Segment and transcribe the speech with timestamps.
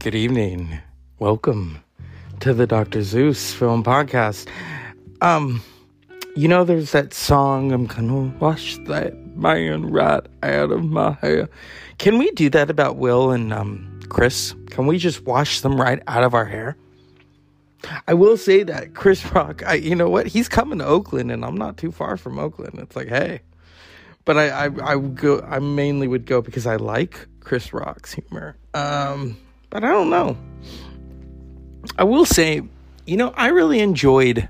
[0.00, 0.80] Good evening.
[1.18, 1.84] Welcome
[2.40, 3.02] to the Dr.
[3.02, 4.48] Zeus Film Podcast.
[5.20, 5.62] Um,
[6.34, 11.50] you know, there's that song, I'm gonna wash that man right out of my hair.
[11.98, 14.54] Can we do that about Will and um, Chris?
[14.70, 16.78] Can we just wash them right out of our hair?
[18.08, 20.26] I will say that Chris Rock, I, you know what?
[20.26, 22.78] He's coming to Oakland, and I'm not too far from Oakland.
[22.78, 23.42] It's like, hey,
[24.24, 25.42] but I, I, I go.
[25.42, 28.56] I mainly would go because I like Chris Rock's humor.
[28.72, 29.36] Um,
[29.70, 30.36] but I don't know.
[31.96, 32.62] I will say,
[33.06, 34.48] you know, I really enjoyed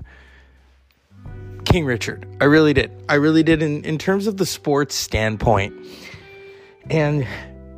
[1.65, 2.27] King Richard.
[2.41, 2.91] I really did.
[3.07, 5.73] I really did in, in terms of the sports standpoint.
[6.89, 7.25] And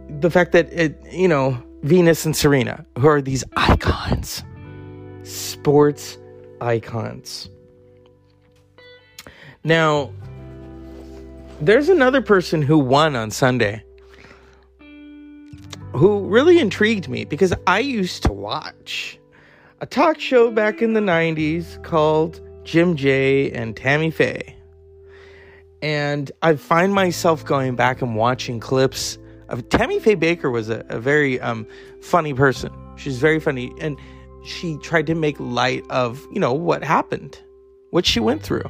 [0.09, 4.43] the fact that it, you know, Venus and Serena, who are these icons,
[5.23, 6.17] sports
[6.61, 7.49] icons.
[9.63, 10.11] Now,
[11.61, 13.83] there's another person who won on Sunday
[15.93, 19.19] who really intrigued me because I used to watch
[19.81, 24.55] a talk show back in the 90s called Jim Jay and Tammy Faye.
[25.81, 29.17] And I find myself going back and watching clips
[29.49, 31.67] of Tammy Faye Bakker was a, a very um,
[32.01, 32.71] funny person.
[32.95, 33.73] She's very funny.
[33.79, 33.97] And
[34.45, 37.39] she tried to make light of, you know, what happened,
[37.91, 38.69] what she went through.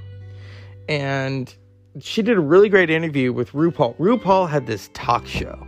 [0.90, 1.54] And
[2.02, 3.96] she did a really great interview with RuPaul.
[3.98, 5.68] RuPaul had this talk show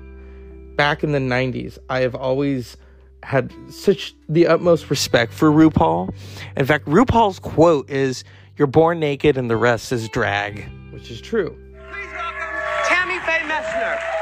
[0.75, 1.77] back in the 90s.
[1.89, 2.77] I have always
[3.23, 6.13] had such the utmost respect for RuPaul.
[6.55, 8.23] In fact, RuPaul's quote is,
[8.57, 11.49] You're born naked and the rest is drag, which is true.
[11.91, 14.14] Please welcome Tammy Faye Messner.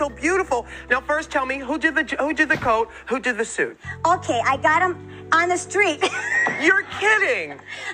[0.00, 0.64] So beautiful.
[0.88, 3.76] Now, first, tell me who did the who did the coat, who did the suit.
[4.14, 4.94] Okay, I got him
[5.30, 6.00] on the street.
[6.66, 7.48] You're kidding.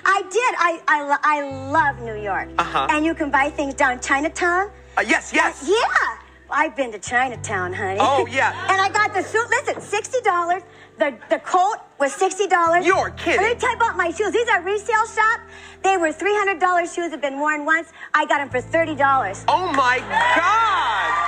[0.05, 0.51] I did.
[0.69, 1.37] I I, lo- I
[1.77, 2.47] love New York.
[2.57, 2.87] Uh-huh.
[2.91, 4.71] And you can buy things down Chinatown.
[4.97, 5.67] Uh, yes, yes.
[5.67, 6.23] Yeah.
[6.49, 7.99] I've been to Chinatown, honey.
[7.99, 8.55] Oh, yeah.
[8.71, 9.49] and I got the suit.
[9.49, 10.63] Listen, sixty dollars.
[10.97, 12.85] The the coat was sixty dollars.
[12.85, 13.41] You're kidding.
[13.41, 14.31] Let me tell you about my shoes.
[14.31, 15.41] These are resale shop.
[15.83, 17.11] They were three hundred dollars shoes.
[17.11, 17.91] Have been worn once.
[18.13, 19.43] I got them for thirty dollars.
[19.49, 21.26] Oh my God!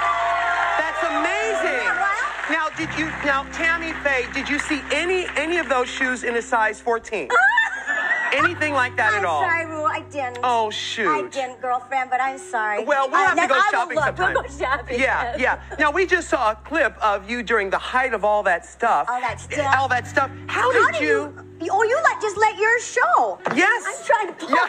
[2.79, 4.25] Did you now Tammy Faye?
[4.34, 7.28] Did you see any any of those shoes in a size 14?
[8.31, 9.41] Anything like that I'm at all?
[9.41, 9.84] sorry, Rue.
[9.85, 10.38] I didn't.
[10.44, 11.09] Oh shoot.
[11.09, 12.84] I didn't, girlfriend, but I'm sorry.
[12.85, 14.06] Well, we'll Uh, have to go I will shopping look.
[14.06, 14.34] sometime.
[14.35, 15.00] We'll go shopping.
[15.00, 15.62] Yeah, yeah.
[15.79, 19.09] Now we just saw a clip of you during the height of all that stuff.
[19.09, 19.75] All that stuff.
[19.79, 20.29] All that stuff.
[20.47, 21.07] How, How did you?
[21.07, 21.46] you?
[21.62, 23.40] Oh, you let just let yours show.
[23.56, 23.84] Yes.
[23.90, 24.68] I'm trying to pull Yeah.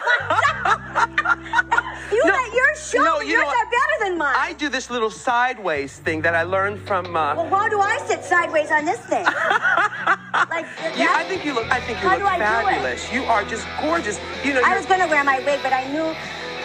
[2.11, 3.01] You No, let yours show.
[3.03, 4.35] no, you yours are better than mine.
[4.37, 7.15] I do this little sideways thing that I learned from.
[7.15, 9.23] Uh, well, why do I sit sideways on this thing?
[9.23, 10.65] like
[10.97, 11.71] you, I think you look.
[11.71, 12.47] I think you How look do I do it?
[12.47, 13.09] fabulous.
[13.13, 14.19] You are just gorgeous.
[14.43, 14.61] You know.
[14.65, 16.13] I was gonna wear my wig, but I knew,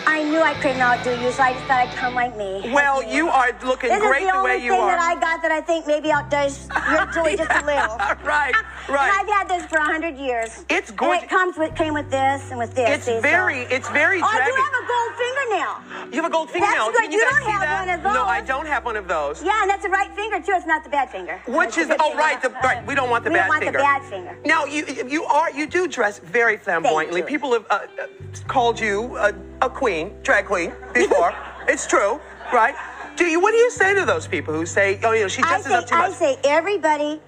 [0.07, 2.71] I knew I couldn't outdo you, so I just thought I'd come like me.
[2.73, 5.15] Well, you are looking This great is the, the only way you thing that I
[5.21, 7.97] got that I think maybe outdoes your Julie just a little.
[8.25, 9.11] right, And right.
[9.19, 10.65] I've had this for a hundred years.
[10.71, 11.25] It's And gorgeous.
[11.25, 12.89] it comes with came with this and with this.
[12.89, 16.13] It's see, so- very, it's very Oh, I do have a gold fingernail.
[16.15, 16.87] You have a gold fingernail.
[16.87, 17.11] That's good.
[17.11, 17.81] Can You guys don't have that?
[17.87, 18.15] one of those.
[18.15, 19.43] No, I don't have one of those.
[19.43, 20.53] Yeah, and that's the right finger too.
[20.55, 21.41] It's not the bad finger.
[21.49, 22.87] Which is the oh right, the, right.
[22.87, 23.79] We don't want the we bad don't want finger.
[23.79, 24.39] the bad finger.
[24.45, 27.23] Now you you are you do dress very flamboyantly.
[27.23, 28.07] People have uh, uh,
[28.47, 31.35] called you a, a queen, drag queen before.
[31.69, 32.21] it's true,
[32.53, 32.75] right?
[33.17, 33.41] Do you?
[33.41, 35.67] What do you say to those people who say, oh, you know, she I dresses
[35.73, 36.11] say, up too much"?
[36.11, 37.21] I say everybody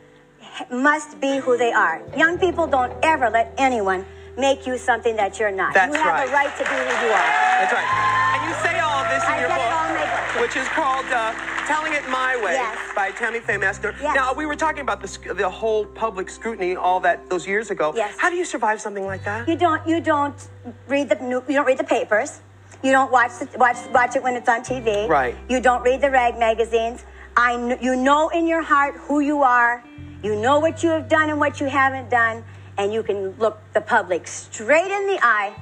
[0.70, 2.03] must be who they are.
[2.17, 4.05] Young people don't ever let anyone
[4.37, 5.75] make you something that you're not.
[5.75, 6.26] That's you have right.
[6.26, 7.31] the right to be who you are.
[7.61, 7.88] That's right.
[8.35, 10.43] And you say all of this in I your book, all in my book.
[10.43, 11.32] which is called uh,
[11.67, 12.76] "Telling It My Way" Yes.
[12.94, 13.94] by Tammy Faye Messner.
[14.00, 14.15] Yes.
[14.15, 17.93] Now we were talking about the the whole public scrutiny, all that those years ago.
[17.97, 18.15] Yes.
[18.19, 19.49] How do you survive something like that?
[19.49, 20.38] You don't you don't
[20.87, 21.17] read the
[21.49, 22.41] you don't read the papers.
[22.83, 25.09] You don't watch the, watch watch it when it's on TV.
[25.09, 25.37] Right.
[25.49, 27.05] You don't read the rag magazines.
[27.37, 29.85] I kn- you know in your heart who you are.
[30.23, 32.45] You know what you have done and what you haven't done,
[32.77, 35.55] and you can look the public straight in the eye,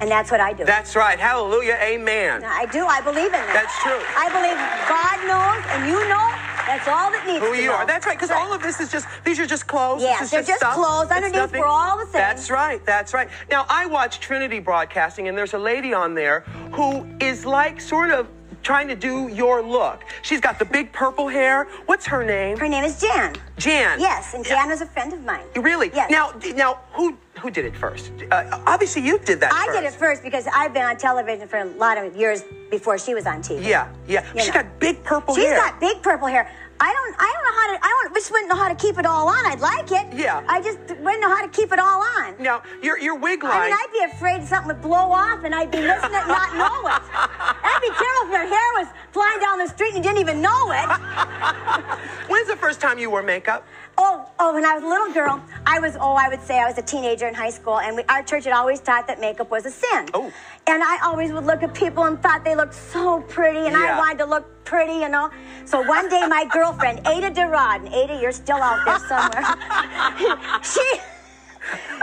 [0.00, 0.64] and that's what I do.
[0.64, 1.18] That's right.
[1.18, 1.78] Hallelujah.
[1.82, 2.44] Amen.
[2.44, 2.86] I do.
[2.86, 3.52] I believe in that.
[3.52, 4.00] That's true.
[4.16, 4.58] I believe
[4.88, 6.48] God knows, and you know.
[6.68, 7.76] That's all that needs Who to you know.
[7.76, 7.86] are.
[7.86, 10.02] That's right, because all of this is just, these are just clothes.
[10.02, 10.74] Is they're just stuff.
[10.74, 11.08] clothes.
[11.10, 12.20] Underneath, we're all the same.
[12.20, 13.30] That's right, that's right.
[13.50, 16.40] Now, I watch Trinity Broadcasting, and there's a lady on there
[16.72, 18.28] who is like sort of
[18.68, 20.04] trying to do your look.
[20.20, 21.66] She's got the big purple hair.
[21.86, 22.58] What's her name?
[22.58, 23.34] Her name is Jan.
[23.56, 23.98] Jan.
[23.98, 25.46] Yes, and Jan is a friend of mine.
[25.56, 25.90] Really?
[25.94, 26.10] Yes.
[26.10, 28.12] Now, now, who who did it first?
[28.30, 29.54] Uh, obviously, you did that.
[29.54, 29.78] I first.
[29.78, 33.14] did it first because I've been on television for a lot of years before she
[33.14, 33.64] was on TV.
[33.64, 34.26] Yeah, yeah.
[34.34, 34.60] You She's know.
[34.60, 35.54] got big purple She's hair.
[35.54, 36.52] She's got big purple hair.
[36.80, 37.14] I don't.
[37.18, 37.84] I don't know how to.
[37.84, 39.46] I don't, just wouldn't know how to keep it all on.
[39.46, 40.14] I'd like it.
[40.14, 40.44] Yeah.
[40.48, 42.34] I just wouldn't know how to keep it all on.
[42.38, 43.52] Now, your your wig line.
[43.52, 46.28] I mean, I'd be afraid something would blow off and I'd be missing it and
[46.28, 47.02] not know it.
[47.12, 50.40] I'd be careful if your hair was flying down the street and you didn't even
[50.40, 50.88] know it.
[52.30, 53.66] When's the first time you wore makeup?
[54.00, 56.66] Oh, oh, when I was a little girl, I was, oh, I would say I
[56.66, 59.50] was a teenager in high school, and we, our church had always taught that makeup
[59.50, 60.08] was a sin.
[60.14, 60.32] Oh.
[60.68, 63.94] And I always would look at people and thought they looked so pretty, and Yeah.
[63.94, 65.30] I wanted to look pretty, you know.
[65.64, 71.00] So one day, my girlfriend, Ada Derod, and Ada, you're still out there somewhere, she.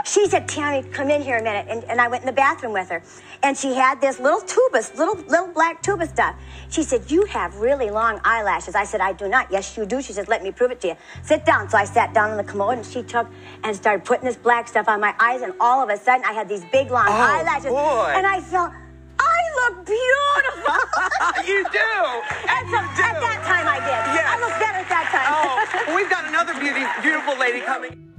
[0.04, 1.66] She said, Tammy, come in here a minute.
[1.68, 3.02] And, and I went in the bathroom with her.
[3.46, 6.36] And she had this little tuba, little, little black tuba stuff.
[6.70, 8.74] She said, You have really long eyelashes.
[8.74, 9.52] I said, I do not.
[9.52, 10.02] Yes, you do.
[10.02, 10.96] She said, Let me prove it to you.
[11.22, 11.70] Sit down.
[11.70, 13.30] So I sat down on the commode and she took
[13.64, 15.44] and started putting this black stuff on my eyes.
[15.44, 17.70] And all of a sudden, I had these big, long oh, eyelashes.
[17.70, 18.14] boy.
[18.18, 18.72] And I felt,
[19.20, 20.74] I look beautiful.
[21.54, 21.94] you do.
[22.50, 23.04] and so you do.
[23.06, 24.02] at that time, I did.
[24.10, 24.26] Yes.
[24.26, 25.28] I looked better at that time.
[25.30, 28.12] Oh, well, we've got another beauty, beautiful lady coming.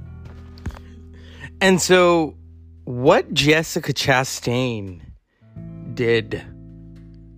[1.59, 2.37] And so,
[2.85, 5.01] what Jessica Chastain
[5.97, 6.41] did.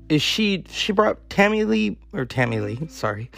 [0.10, 3.32] Is she she brought Tammy Lee or Tammy Lee, sorry,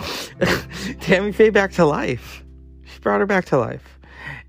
[0.99, 2.43] Tammy Faye back to life.
[2.83, 3.99] She brought her back to life,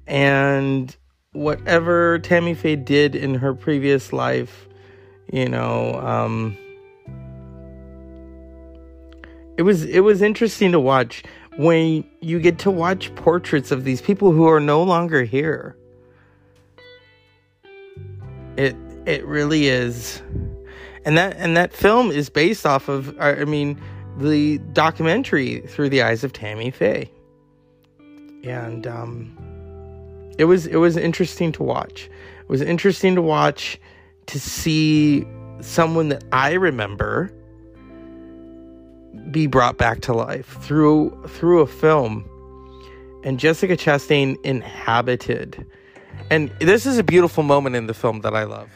[0.06, 0.96] and
[1.32, 4.68] whatever Tammy Faye did in her previous life,
[5.32, 6.56] you know, um,
[9.56, 11.24] it was it was interesting to watch
[11.56, 15.76] when you get to watch portraits of these people who are no longer here.
[18.56, 18.76] It
[19.06, 20.22] it really is
[21.04, 23.80] and that and that film is based off of uh, i mean
[24.18, 27.10] the documentary through the eyes of tammy faye.
[28.44, 29.36] And um
[30.38, 32.10] it was it was interesting to watch.
[32.40, 33.78] It was interesting to watch
[34.26, 35.24] to see
[35.60, 37.32] someone that i remember
[39.30, 42.28] be brought back to life through through a film.
[43.24, 45.64] And jessica chastain inhabited.
[46.30, 48.70] And this is a beautiful moment in the film that I love.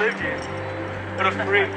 [0.00, 0.38] Told you she lived here.
[1.16, 1.70] What a freak.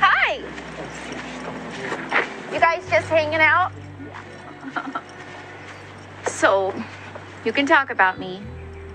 [0.00, 0.40] Hi.
[2.52, 3.72] You guys just hanging out?
[6.26, 6.74] so,
[7.44, 8.40] you can talk about me.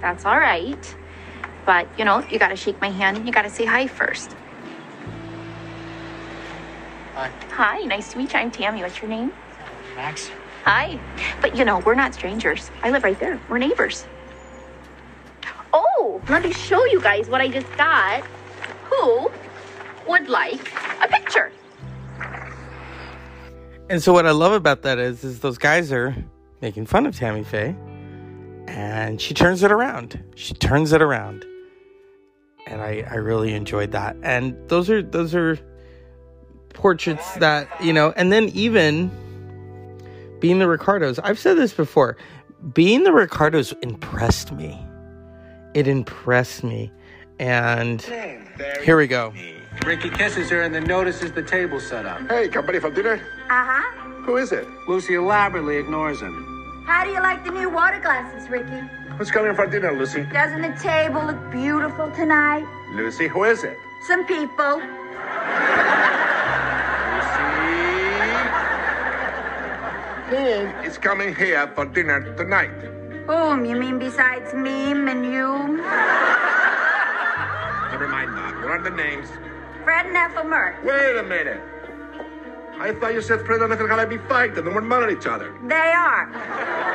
[0.01, 0.95] That's all right.
[1.65, 4.35] But, you know, you gotta shake my hand and you gotta say hi first.
[7.13, 7.31] Hi.
[7.51, 8.39] Hi, nice to meet you.
[8.39, 8.81] I'm Tammy.
[8.81, 9.31] What's your name?
[9.95, 10.29] Max.
[10.67, 10.99] Hi.
[11.39, 12.71] But, you know, we're not strangers.
[12.83, 13.39] I live right there.
[13.47, 14.05] We're neighbors.
[15.71, 18.21] Oh, let me show you guys what I just got.
[18.91, 19.31] Who
[20.09, 21.53] would like a picture?
[23.89, 26.13] And so what I love about that is is those guys are
[26.59, 27.73] making fun of Tammy Faye
[28.67, 30.21] and she turns it around.
[30.35, 31.45] She turns it around.
[32.65, 34.17] And I, I really enjoyed that.
[34.21, 35.57] And those are those are
[36.73, 39.09] portraits that, you know, and then even
[40.39, 41.19] being the Ricardos.
[41.19, 42.17] I've said this before.
[42.73, 44.79] Being the Ricardos impressed me.
[45.73, 46.91] It impressed me.
[47.39, 48.01] And
[48.83, 49.33] here we go.
[49.85, 52.27] Ricky kisses her and then notices the table set up.
[52.27, 53.21] Hey, company for dinner?
[53.49, 53.99] Uh huh.
[54.23, 54.67] Who is it?
[54.87, 56.83] Lucy elaborately ignores him.
[56.87, 58.81] How do you like the new water glasses, Ricky?
[59.17, 60.23] Who's coming for dinner, Lucy?
[60.33, 62.65] Doesn't the table look beautiful tonight?
[62.93, 63.77] Lucy, who is it?
[64.07, 64.81] Some people.
[70.29, 70.35] Who
[70.83, 72.69] is coming here for dinner tonight?
[73.27, 73.63] Whom?
[73.63, 75.77] You mean besides me and you?
[77.91, 78.53] Never mind that.
[78.61, 79.29] What are the names?
[79.85, 80.83] Fred and Ethel Mertz.
[80.83, 81.61] Wait a minute.
[82.77, 84.57] I thought you said Fred and Ethel had to be fighting.
[84.57, 85.55] And they weren't mad at each other.
[85.63, 86.29] They are.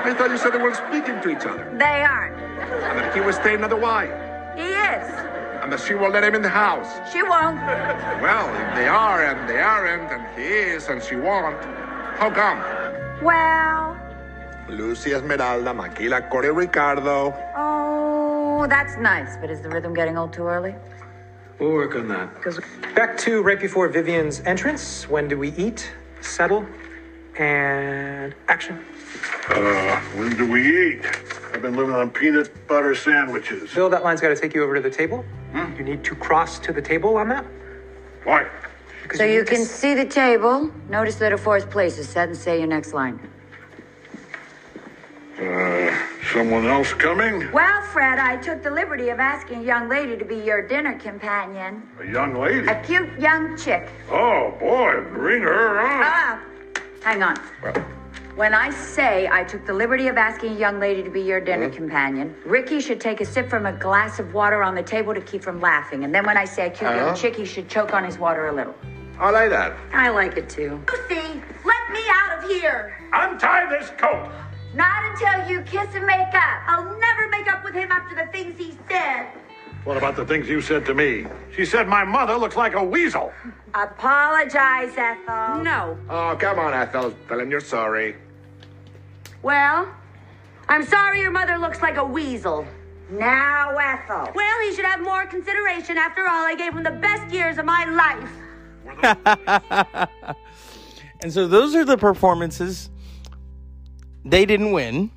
[0.05, 1.65] I thought you said they weren't speaking to each other.
[1.79, 2.37] They aren't.
[2.37, 4.07] And that he was staying at the Y.
[4.57, 5.09] He is.
[5.63, 7.01] And that she won't let him in the house.
[7.11, 7.57] She won't.
[8.21, 11.65] Well, if they are and they aren't, and he is and she won't,
[12.19, 12.82] how come?
[13.23, 13.97] Well,
[14.69, 17.33] Lucy Esmeralda, McGillicuddy Ricardo.
[17.57, 19.37] oh, that's nice.
[19.37, 20.75] But is the rhythm getting old too early?
[21.61, 22.95] We'll work on that.
[22.97, 25.09] Back to right before Vivian's entrance.
[25.09, 25.93] When do we eat?
[26.21, 26.67] Settle.
[27.39, 28.85] And action.
[29.49, 30.61] Uh, when do we
[30.95, 31.07] eat?
[31.55, 33.73] I've been living on peanut butter sandwiches.
[33.73, 35.25] Bill, that line's got to take you over to the table.
[35.55, 37.45] You need to cross to the table on that.
[38.25, 38.49] Why?
[39.15, 40.71] So you can see the table.
[40.89, 43.21] Notice that a fourth place is set and say your next line.
[45.39, 45.99] Uh,
[46.33, 47.51] someone else coming?
[47.53, 50.99] Well, Fred, I took the liberty of asking a young lady to be your dinner
[50.99, 51.83] companion.
[52.01, 52.67] A young lady?
[52.69, 53.89] A cute young chick.
[54.11, 56.03] Oh, boy, bring her on.
[56.05, 56.43] Ah,
[57.03, 57.37] hang on.
[57.63, 57.75] Well.
[58.37, 61.39] When I say I took the liberty of asking a young lady to be your
[61.41, 65.13] dinner companion, Ricky should take a sip from a glass of water on the table
[65.13, 66.05] to keep from laughing.
[66.05, 67.07] And then when I say a cute Uh-huh.
[67.09, 68.75] young chick, he should choke on his water a little.
[69.19, 69.77] I like that.
[69.93, 70.83] I like it too.
[70.91, 72.99] Lucy, let me out of here.
[73.13, 74.31] Untie this coat.
[74.75, 76.63] Not until you kiss and make up.
[76.67, 79.27] I'll never make up with him after the things he said.
[79.85, 81.27] What about the things you said to me?
[81.55, 83.33] She said my mother looks like a weasel.
[83.75, 85.63] Apologize, Ethel.
[85.63, 85.99] No.
[86.09, 87.13] Oh, come on, Ethel.
[87.29, 88.17] Tell him you're sorry.
[89.43, 89.89] Well,
[90.69, 92.65] I'm sorry your mother looks like a weasel.
[93.11, 94.33] Now, Ethel.
[94.35, 95.99] Well, he should have more consideration.
[95.99, 98.31] After all, I gave him the best years of my life.
[101.23, 102.91] And so those are the performances.
[104.25, 105.11] They didn't win,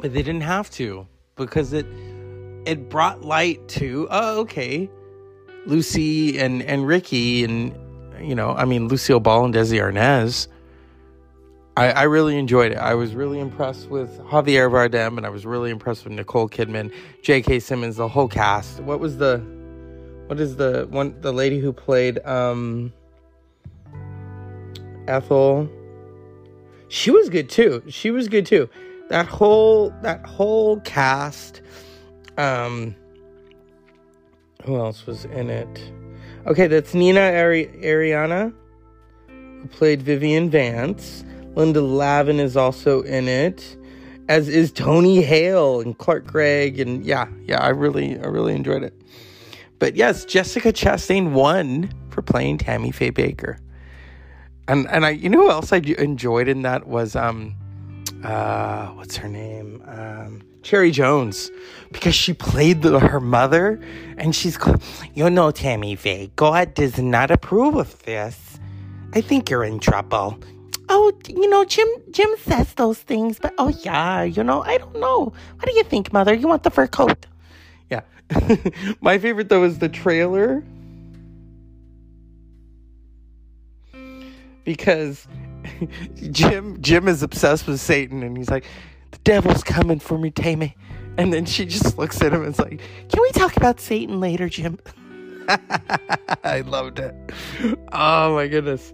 [0.00, 1.06] but they didn't have to
[1.36, 1.86] because it
[2.64, 4.88] it brought light to oh okay,
[5.66, 7.76] Lucy and and Ricky and
[8.24, 10.46] you know I mean Lucille Ball and Desi Arnaz.
[11.76, 12.78] I, I really enjoyed it.
[12.78, 16.94] I was really impressed with Javier Bardem, and I was really impressed with Nicole Kidman,
[17.22, 17.58] J.K.
[17.58, 18.78] Simmons, the whole cast.
[18.78, 19.44] What was the,
[20.26, 22.92] what is the one the lady who played um,
[25.06, 25.68] Ethel?
[26.88, 27.82] She was good too.
[27.88, 28.68] She was good too.
[29.08, 31.60] That whole that whole cast.
[32.36, 32.96] Um,
[34.64, 35.92] who else was in it?
[36.46, 38.52] Okay, that's Nina Ari- Arianda,
[39.28, 41.24] who played Vivian Vance.
[41.54, 43.76] Linda Lavin is also in it,
[44.28, 48.82] as is Tony Hale and Clark Gregg, and yeah, yeah, I really, I really enjoyed
[48.82, 48.92] it.
[49.84, 53.58] But yes, Jessica Chastain won for playing Tammy Faye Bakker,
[54.66, 57.54] and and I, you know who else I enjoyed in that was um,
[58.24, 59.82] uh, what's her name?
[59.86, 61.50] Um, Cherry Jones,
[61.92, 63.78] because she played the, her mother,
[64.16, 64.56] and she's,
[65.12, 68.58] you know, Tammy Faye, God does not approve of this.
[69.12, 70.38] I think you're in trouble.
[70.88, 74.98] Oh, you know, Jim Jim says those things, but oh yeah, you know, I don't
[74.98, 75.34] know.
[75.56, 76.32] What do you think, mother?
[76.32, 77.26] You want the fur coat?
[77.94, 78.02] Yeah.
[79.00, 80.64] My favorite though is the trailer.
[84.64, 85.26] Because
[86.30, 88.64] Jim Jim is obsessed with Satan and he's like,
[89.10, 90.76] The devil's coming for me, Tammy.
[91.16, 94.20] And then she just looks at him and is like, Can we talk about Satan
[94.20, 94.78] later, Jim?
[96.42, 97.14] I loved it.
[97.92, 98.92] Oh my goodness.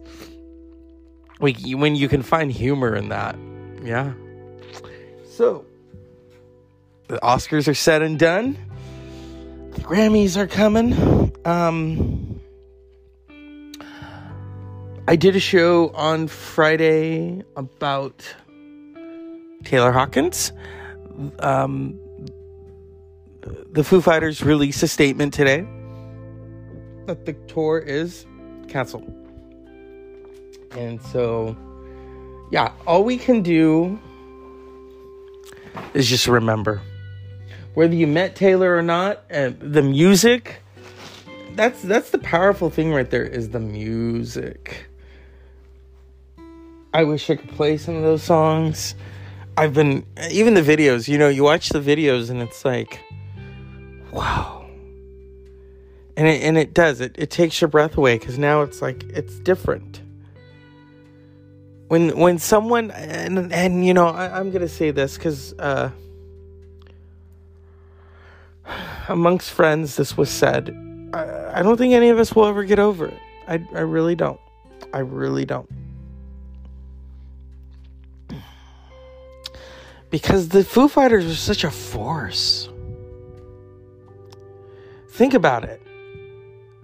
[1.39, 3.39] Like when you can find humor in that.
[3.83, 4.13] Yeah.
[5.31, 5.65] So
[7.07, 8.59] the Oscars are said and done.
[9.73, 11.33] The Grammys are coming.
[11.45, 12.41] Um
[15.09, 18.23] I did a show on Friday about
[19.65, 20.53] Taylor Hawkins.
[21.39, 21.99] Um
[23.73, 25.67] the Foo Fighters released a statement today
[27.07, 28.27] that the tour is
[28.69, 29.13] canceled.
[30.73, 31.57] And so,
[32.51, 33.99] yeah, all we can do
[35.95, 36.81] is just remember
[37.75, 40.63] whether you met Taylor or not, and the music.
[41.55, 44.87] That's that's the powerful thing right there is the music.
[46.93, 48.95] I wish I could play some of those songs.
[49.57, 53.01] I've been even the videos, you know, you watch the videos and it's like
[54.13, 54.65] wow.
[56.17, 57.01] And it and it does.
[57.01, 60.01] It it takes your breath away cuz now it's like it's different
[61.91, 65.91] when when someone and and you know I, I'm gonna say this because uh,
[69.09, 70.77] amongst friends this was said.
[71.13, 73.19] I, I don't think any of us will ever get over it.
[73.49, 74.41] I I really don't.
[74.93, 75.69] I really don't.
[80.11, 82.69] Because the Foo Fighters are such a force.
[85.11, 85.81] Think about it.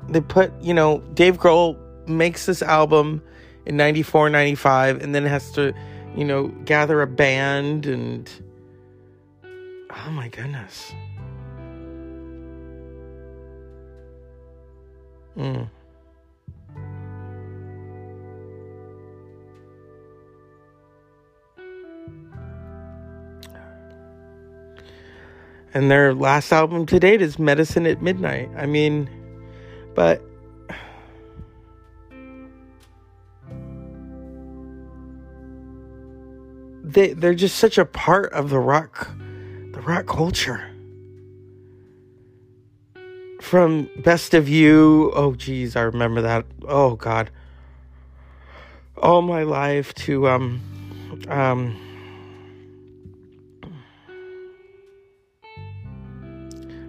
[0.08, 1.76] They put, you know, Dave Grohl
[2.06, 3.20] makes this album
[3.66, 5.74] in 94 95 and then has to
[6.16, 8.30] you know gather a band and
[9.44, 10.92] oh my goodness
[15.36, 15.68] mm.
[25.74, 29.10] and their last album to date is medicine at midnight i mean
[29.94, 30.22] but
[36.82, 39.10] they they're just such a part of the rock
[39.72, 40.75] the rock culture
[43.46, 45.12] from Best of You.
[45.14, 46.44] Oh, geez, I remember that.
[46.66, 47.30] Oh, God.
[48.96, 50.60] All my life to, um,
[51.28, 51.76] um,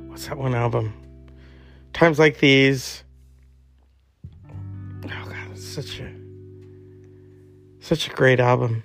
[0.07, 0.93] what's that one album?
[1.93, 3.03] Times Like These.
[4.49, 4.49] Oh,
[5.05, 6.11] God, it's such a,
[7.81, 8.83] such a great album.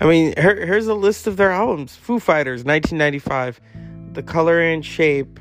[0.00, 3.60] I mean, here, here's a list of their albums Foo Fighters, 1995.
[4.14, 5.40] The Color and Shape,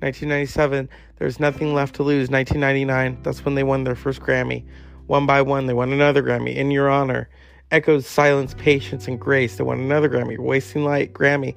[0.00, 0.88] 1997.
[1.18, 3.22] There's Nothing Left to Lose, 1999.
[3.22, 4.66] That's when they won their first Grammy.
[5.06, 6.56] One by One, they won another Grammy.
[6.56, 7.28] In Your Honor.
[7.70, 10.36] Echoes, Silence, Patience, and Grace, they won another Grammy.
[10.36, 11.54] Wasting Light, Grammy.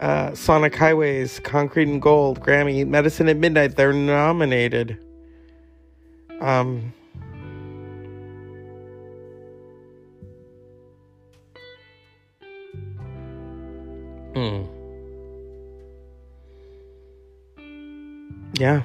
[0.00, 2.86] Uh, Sonic Highways, Concrete and Gold, Grammy.
[2.86, 4.98] Medicine at Midnight, they're nominated.
[6.42, 6.92] Um,
[14.34, 14.77] Hmm.
[18.54, 18.82] Yeah.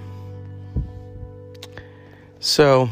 [2.40, 2.90] So,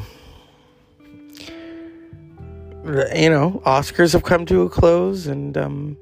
[3.14, 5.98] you know, Oscars have come to a close, and um,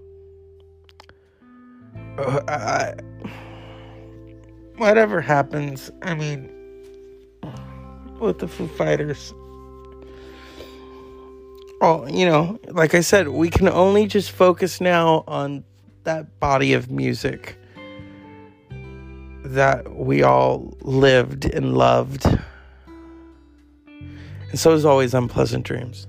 [2.17, 2.93] uh, I,
[4.77, 6.49] whatever happens, I mean,
[8.19, 9.33] with the Foo Fighters,
[11.81, 15.63] oh, you know, like I said, we can only just focus now on
[16.03, 17.57] that body of music
[19.49, 22.23] that we all lived and loved.
[23.87, 26.05] And so is always unpleasant dreams.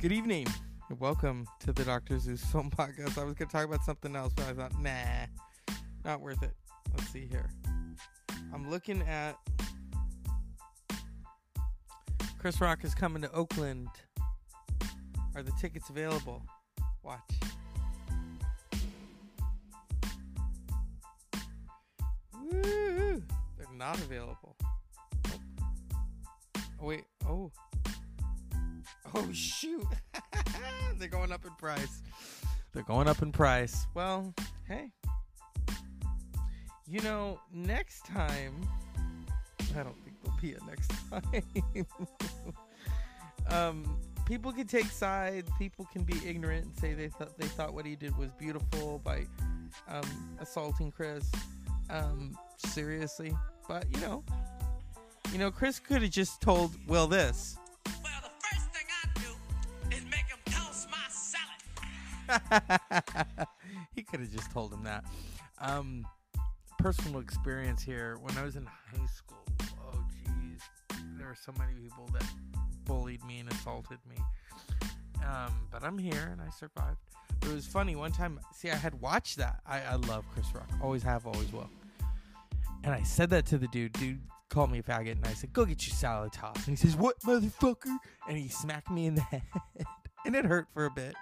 [0.00, 0.46] Good evening.
[1.00, 2.20] Welcome to the Dr.
[2.20, 3.18] Zeus Film Podcast.
[3.18, 5.26] I was going to talk about something else, but I thought, nah,
[6.04, 6.54] not worth it.
[6.92, 7.50] Let's see here.
[8.52, 9.36] I'm looking at
[12.44, 13.88] Chris Rock is coming to Oakland.
[15.34, 16.42] Are the tickets available?
[17.02, 17.18] Watch.
[22.34, 23.22] Woo!
[23.56, 24.56] They're not available.
[25.26, 25.40] Oh,
[26.82, 27.04] oh wait.
[27.26, 27.50] Oh.
[29.14, 29.86] Oh shoot.
[30.98, 32.02] They're going up in price.
[32.74, 33.86] They're going up in price.
[33.94, 34.34] Well,
[34.68, 34.90] hey.
[36.86, 38.68] You know, next time
[39.74, 41.86] I don't there'll be a next time.
[43.50, 45.50] um, people can take sides.
[45.58, 49.00] People can be ignorant and say they thought they thought what he did was beautiful
[49.04, 49.26] by
[49.88, 51.30] um, assaulting Chris.
[51.90, 53.36] Um, seriously,
[53.68, 54.24] but you know,
[55.32, 57.58] you know, Chris could have just told Will this.
[58.02, 60.96] Well, the first thing I do is make him toast my
[62.28, 63.48] salad.
[63.94, 65.04] he could have just told him that.
[65.60, 66.06] Um,
[66.78, 68.16] personal experience here.
[68.20, 69.43] When I was in high school,
[71.24, 72.26] there were so many people that
[72.84, 74.16] bullied me and assaulted me.
[75.26, 76.98] Um, but I'm here and I survived.
[77.40, 77.96] It was funny.
[77.96, 79.60] One time, see, I had watched that.
[79.66, 80.68] I, I love Chris Rock.
[80.82, 81.70] Always have, always will.
[82.82, 83.94] And I said that to the dude.
[83.94, 86.86] Dude called me a faggot, and I said, "Go get your salad toss." And he
[86.86, 87.96] says, "What, motherfucker?"
[88.28, 89.42] And he smacked me in the head,
[90.26, 91.14] and it hurt for a bit.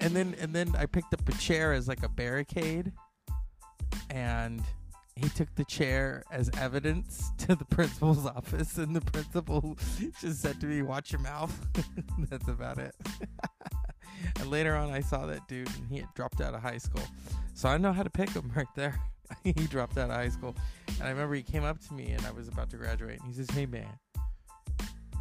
[0.00, 2.92] And then, and then I picked up a chair as like a barricade,
[4.10, 4.62] and
[5.18, 9.76] he took the chair as evidence to the principal's office, and the principal
[10.20, 11.52] just said to me, "Watch your mouth."
[12.30, 12.94] That's about it.
[14.36, 17.02] and later on, I saw that dude, and he had dropped out of high school,
[17.54, 18.98] so I know how to pick him right there.
[19.44, 20.54] he dropped out of high school,
[20.86, 23.28] and I remember he came up to me, and I was about to graduate, and
[23.28, 23.98] he says, "Hey man,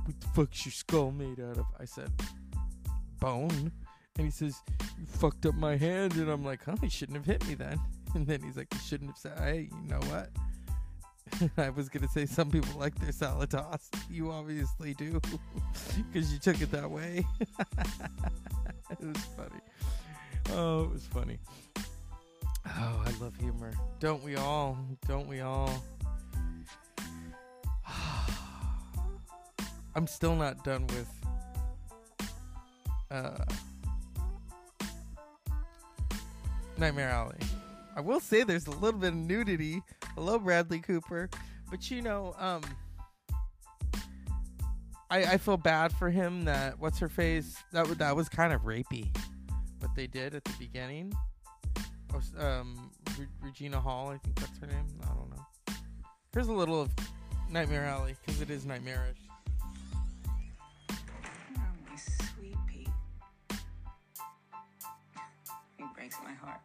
[0.06, 2.12] what the fuck's your skull made out of?" I said,
[3.20, 3.72] "Bone."
[4.18, 4.62] And he says,
[5.00, 6.76] "You fucked up my hand," and I'm like, "Huh?
[6.82, 7.80] You shouldn't have hit me then."
[8.22, 10.32] And then he's like, "You shouldn't have said." Hey, you know what?
[11.58, 13.96] I was gonna say some people like their salad tossed.
[14.10, 15.22] You obviously do,
[16.12, 17.24] because you took it that way.
[18.90, 19.62] it was funny.
[20.54, 21.38] Oh, it was funny.
[22.66, 23.72] Oh, I love humor.
[24.00, 24.80] Don't we all?
[25.08, 25.70] Don't we all?
[29.96, 31.08] I'm still not done with
[33.12, 33.46] uh,
[36.80, 37.38] Nightmare Alley.
[37.98, 39.82] I will say there's a little bit of nudity.
[40.14, 41.32] Hello, Bradley Cooper.
[41.72, 42.62] But you know, um,
[45.10, 48.62] I I feel bad for him that what's her face that that was kind of
[48.62, 49.08] rapey,
[49.80, 51.12] what they did at the beginning.
[52.14, 54.86] Or, Um, Re- Regina Hall, I think that's her name.
[55.02, 55.46] I don't know.
[56.34, 56.92] Here's a little of
[57.50, 59.18] Nightmare Alley because it is nightmarish.
[60.92, 60.96] Oh,
[61.90, 62.90] my sweet Pete.
[65.78, 66.62] He breaks my heart.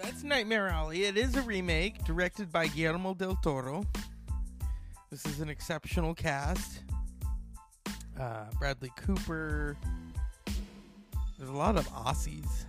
[0.00, 1.04] That's Nightmare Alley.
[1.04, 3.84] It is a remake directed by Guillermo del Toro.
[5.10, 6.82] This is an exceptional cast.
[8.18, 9.76] Uh, Bradley Cooper.
[11.36, 12.64] There's a lot of Aussies.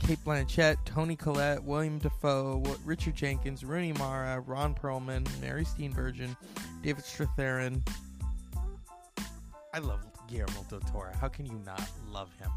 [0.00, 6.36] Cate Blanchett, Toni Collette, William Dafoe, Richard Jenkins, Rooney Mara, Ron Perlman, Mary Steenburgen,
[6.82, 7.80] David Strathairn.
[9.72, 11.10] I love Guillermo del Toro.
[11.18, 12.50] How can you not love him?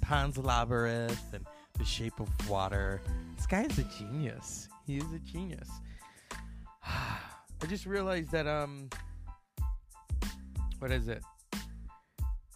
[0.00, 1.46] Pan's Labyrinth and
[1.78, 3.00] The Shape of Water.
[3.36, 4.68] This guy is a genius.
[4.86, 5.68] He is a genius.
[6.86, 8.88] I just realized that um
[10.78, 11.22] what is it?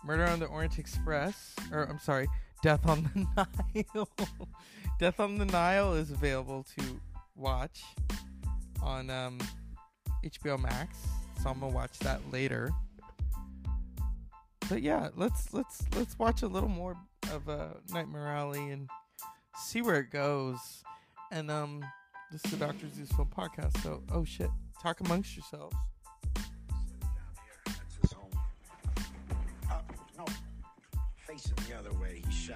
[0.04, 2.28] Murder on the Orient Express or I'm sorry,
[2.62, 3.46] Death on the
[3.94, 4.08] Nile.
[4.98, 7.00] Death on the Nile is available to
[7.34, 7.82] watch
[8.82, 9.38] on um
[10.24, 10.96] HBO Max.
[11.42, 12.70] So I'm to watch that later.
[14.68, 16.96] But yeah, let's let's let's watch a little more
[17.32, 18.88] of uh, Nightmare Alley and
[19.58, 20.58] see where it goes.
[21.30, 21.84] And um,
[22.32, 23.82] this is the Doctor Zeus Film Podcast.
[23.82, 24.50] So oh shit,
[24.82, 25.74] talk amongst yourselves.
[28.14, 28.30] Home.
[29.70, 29.74] Uh,
[30.16, 30.24] no.
[31.26, 32.54] Facing the other way, he's shy.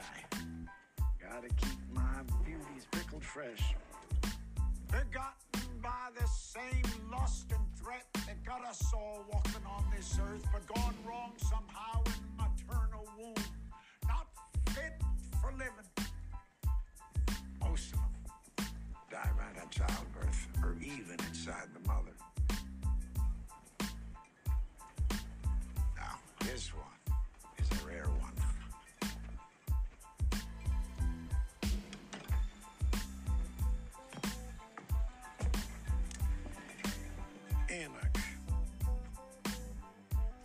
[1.20, 3.74] Gotta keep my beauties pickled fresh.
[4.86, 10.44] Begotten by the same lust and threat that got us all walking on this earth,
[10.52, 13.34] but gone wrong somehow in maternal womb.
[14.06, 14.28] Not
[14.68, 14.94] fit
[15.40, 15.91] for living.
[17.72, 18.66] Most of them
[19.10, 22.12] die right at childbirth, or even inside the mother.
[25.96, 26.84] Now, this one
[27.56, 28.36] is a rare one.
[37.70, 38.18] Enoch.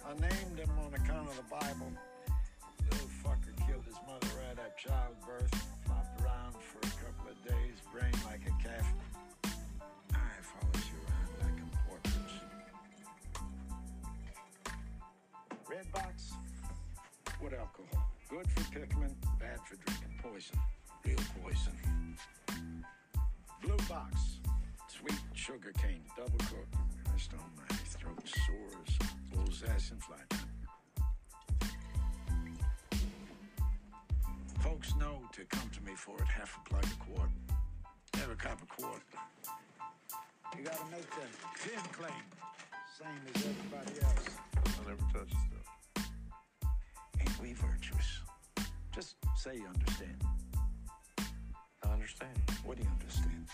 [0.06, 1.92] I named him on account of the Bible.
[2.90, 5.17] Little fucker killed his mother right at childbirth,
[15.78, 16.34] Red box,
[17.40, 18.10] wood alcohol.
[18.32, 20.20] Good for pickling, bad for drinking.
[20.24, 20.58] Poison,
[21.06, 22.18] real poison.
[23.62, 24.40] Blue box,
[24.88, 26.74] sweet sugar cane, double cooked.
[27.14, 30.18] Rest on my throat sores, bull's ass and fly.
[34.62, 37.30] Folks know to come to me for it, half a plug a quart.
[38.16, 39.04] Have a cup a quart.
[40.58, 42.24] You gotta make the fin clean,
[42.98, 44.26] same as everybody else.
[44.56, 45.57] I never touch stuff.
[47.42, 48.22] We virtuous?
[48.94, 50.22] Just say you understand.
[51.84, 52.32] I understand.
[52.66, 53.48] What do you understand?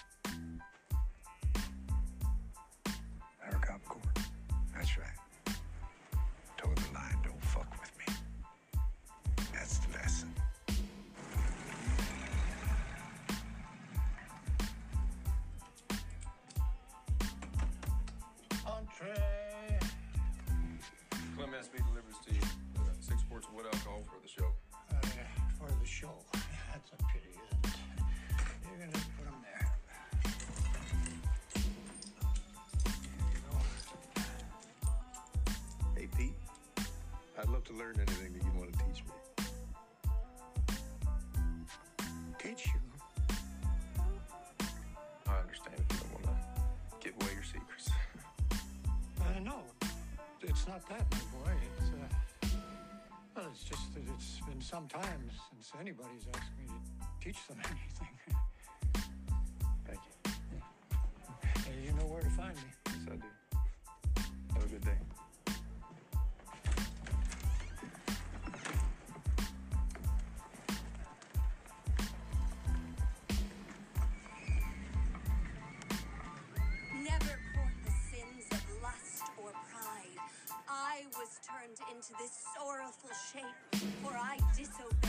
[50.63, 51.52] It's not that, my boy.
[51.78, 52.47] It's, uh,
[53.36, 57.58] well, it's just that it's been some time since anybody's asked me to teach them
[57.65, 59.04] anything.
[59.86, 60.32] Thank you.
[61.65, 62.83] Hey, you know where to find me.
[81.92, 85.03] Into this sorrowful shape, for I disobeyed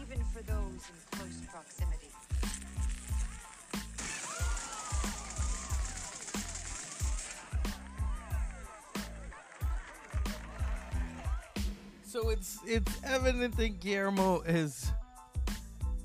[0.00, 2.08] even for those in close proximity.
[12.04, 14.92] So it's it's evident that Guillermo is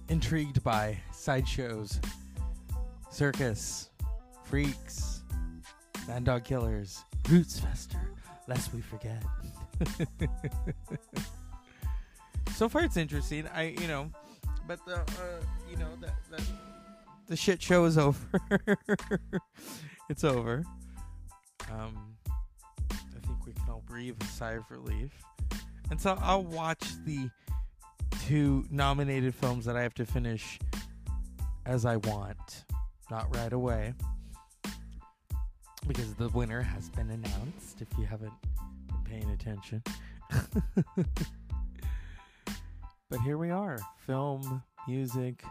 [0.09, 1.99] intrigued by sideshows,
[3.11, 3.89] circus,
[4.45, 5.23] freaks,
[6.07, 8.11] man dog killers, roots fester,
[8.47, 9.21] lest we forget.
[12.57, 13.47] so far, it's interesting.
[13.53, 14.09] I you know,
[14.67, 15.05] but the uh,
[15.69, 16.43] you know the, the
[17.27, 18.17] the shit show is over.
[20.09, 20.63] it's over.
[21.71, 22.15] Um,
[22.91, 25.11] I think we can all breathe a sigh of relief.
[25.91, 27.29] And so I'll watch the
[28.25, 30.57] two nominated films that I have to finish
[31.65, 32.65] as I want,
[33.11, 33.93] not right away.
[35.87, 38.33] Because the winner has been announced, if you haven't
[38.87, 39.83] been paying attention.
[43.09, 45.43] but here we are film, music.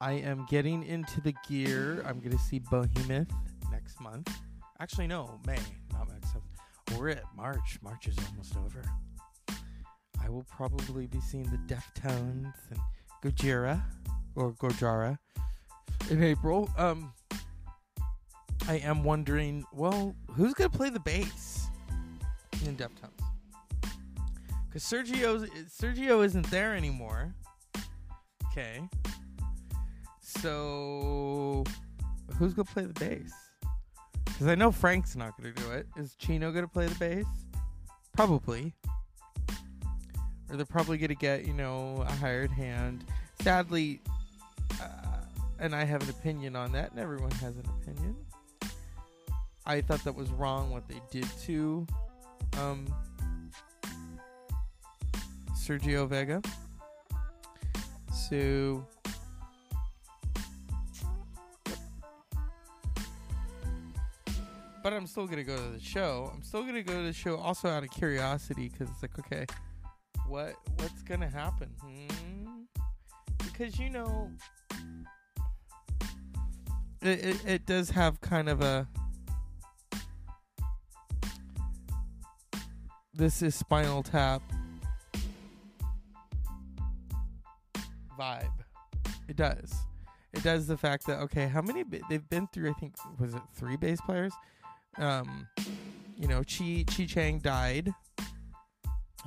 [0.00, 2.02] I am getting into the gear.
[2.06, 3.30] I'm going to see Behemoth
[3.70, 4.30] next month.
[4.80, 5.58] Actually, no, May,
[5.92, 6.98] not next month.
[6.98, 7.78] We're at March.
[7.82, 8.82] March is almost over.
[10.22, 12.80] I will probably be seeing the Deftones and
[13.22, 13.82] Gojira
[14.34, 15.18] or Gojara
[16.10, 16.70] in April.
[16.76, 17.12] Um,
[18.68, 21.66] I am wondering, well, who's gonna play the bass
[22.64, 23.13] in Deftones?
[24.74, 27.32] Because Sergio Sergio isn't there anymore.
[28.50, 28.82] Okay,
[30.20, 31.62] so
[32.36, 33.32] who's gonna play the bass?
[34.24, 35.86] Because I know Frank's not gonna do it.
[35.96, 37.24] Is Chino gonna play the bass?
[38.14, 38.74] Probably
[40.50, 43.04] or they're probably to get, you know, a hired hand.
[43.42, 44.00] Sadly,
[44.80, 45.20] uh,
[45.60, 48.16] and I have an opinion on that, and everyone has an opinion.
[49.66, 51.86] I thought that was wrong what they did to
[52.58, 52.86] um,
[55.64, 56.42] Sergio Vega.
[58.12, 58.86] So.
[64.82, 66.30] But I'm still gonna go to the show.
[66.34, 69.46] I'm still gonna go to the show also out of curiosity because it's like, okay,
[70.26, 72.62] what what's gonna happen hmm?
[73.38, 74.30] because you know
[77.02, 78.88] it, it, it does have kind of a
[83.12, 84.42] this is spinal tap
[88.18, 88.50] vibe
[89.28, 89.72] it does
[90.32, 93.34] it does the fact that okay how many ba- they've been through i think was
[93.34, 94.32] it three bass players
[94.98, 95.46] um
[96.16, 97.92] you know chi chi Cheng died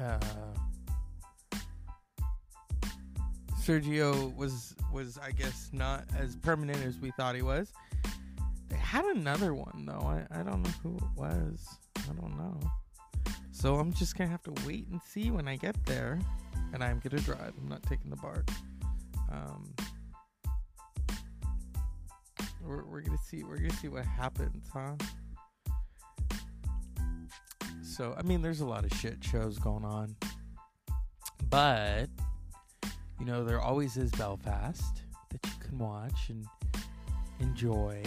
[0.02, 0.20] uh
[3.68, 7.74] Sergio was was I guess not as permanent as we thought he was.
[8.70, 10.00] They had another one though.
[10.00, 11.68] I, I don't know who it was.
[11.98, 12.58] I don't know.
[13.52, 16.18] So I'm just gonna have to wait and see when I get there.
[16.74, 17.54] And I'm gonna drive.
[17.62, 18.50] I'm not taking the BART.
[19.32, 19.74] Um,
[22.64, 23.44] we're, we're gonna see.
[23.44, 24.96] We're gonna see what happens, huh?
[27.82, 30.16] So I mean, there's a lot of shit shows going on,
[31.50, 32.10] but
[33.20, 36.46] you know, there always is Belfast that you can watch and
[37.40, 38.04] enjoy.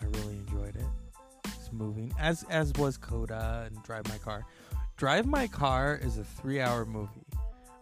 [0.00, 0.84] I really enjoyed it.
[1.46, 4.44] It's moving, as as was Coda and Drive My Car.
[4.96, 7.25] Drive My Car is a three-hour movie.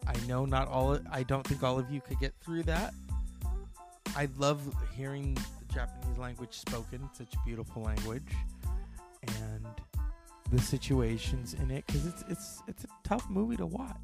[0.06, 0.98] I know not all.
[1.10, 2.94] I don't think all of you could get through that.
[4.16, 4.60] I love
[4.96, 7.08] hearing the Japanese language spoken.
[7.12, 8.22] Such a beautiful language,
[9.22, 9.66] and
[10.50, 13.96] the situations in it because it's it's it's a tough movie to watch.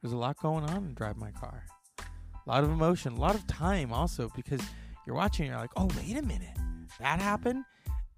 [0.00, 1.64] There's a lot going on in Drive My Car.
[1.98, 4.60] A lot of emotion, a lot of time also because
[5.06, 6.56] you're watching, you're like, oh, wait a minute,
[6.98, 7.64] that happened?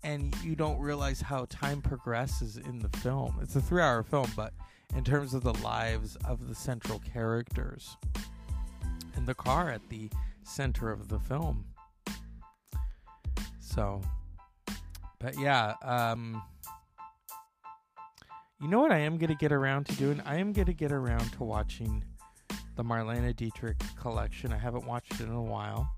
[0.03, 3.39] And you don't realize how time progresses in the film.
[3.43, 4.53] It's a three hour film, but
[4.97, 7.97] in terms of the lives of the central characters
[9.17, 10.09] and the car at the
[10.43, 11.65] center of the film.
[13.61, 14.01] So,
[15.19, 16.43] but yeah, um,
[18.61, 20.21] you know what I am going to get around to doing?
[20.25, 22.05] I am going to get around to watching
[22.77, 24.53] the Marlene Dietrich collection.
[24.53, 25.89] I haven't watched it in a while.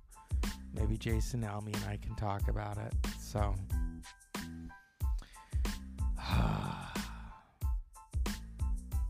[0.74, 2.92] Maybe Jason Almy and I can talk about it.
[3.20, 3.54] So.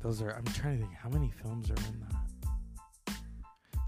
[0.07, 3.17] Those are, I'm trying to think, how many films are in that?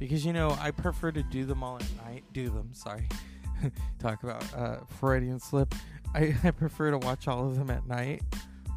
[0.00, 2.24] Because, you know, I prefer to do them all at night.
[2.32, 3.08] Do them, sorry.
[4.00, 5.72] Talk about uh, Freudian slip.
[6.16, 8.22] I, I prefer to watch all of them at night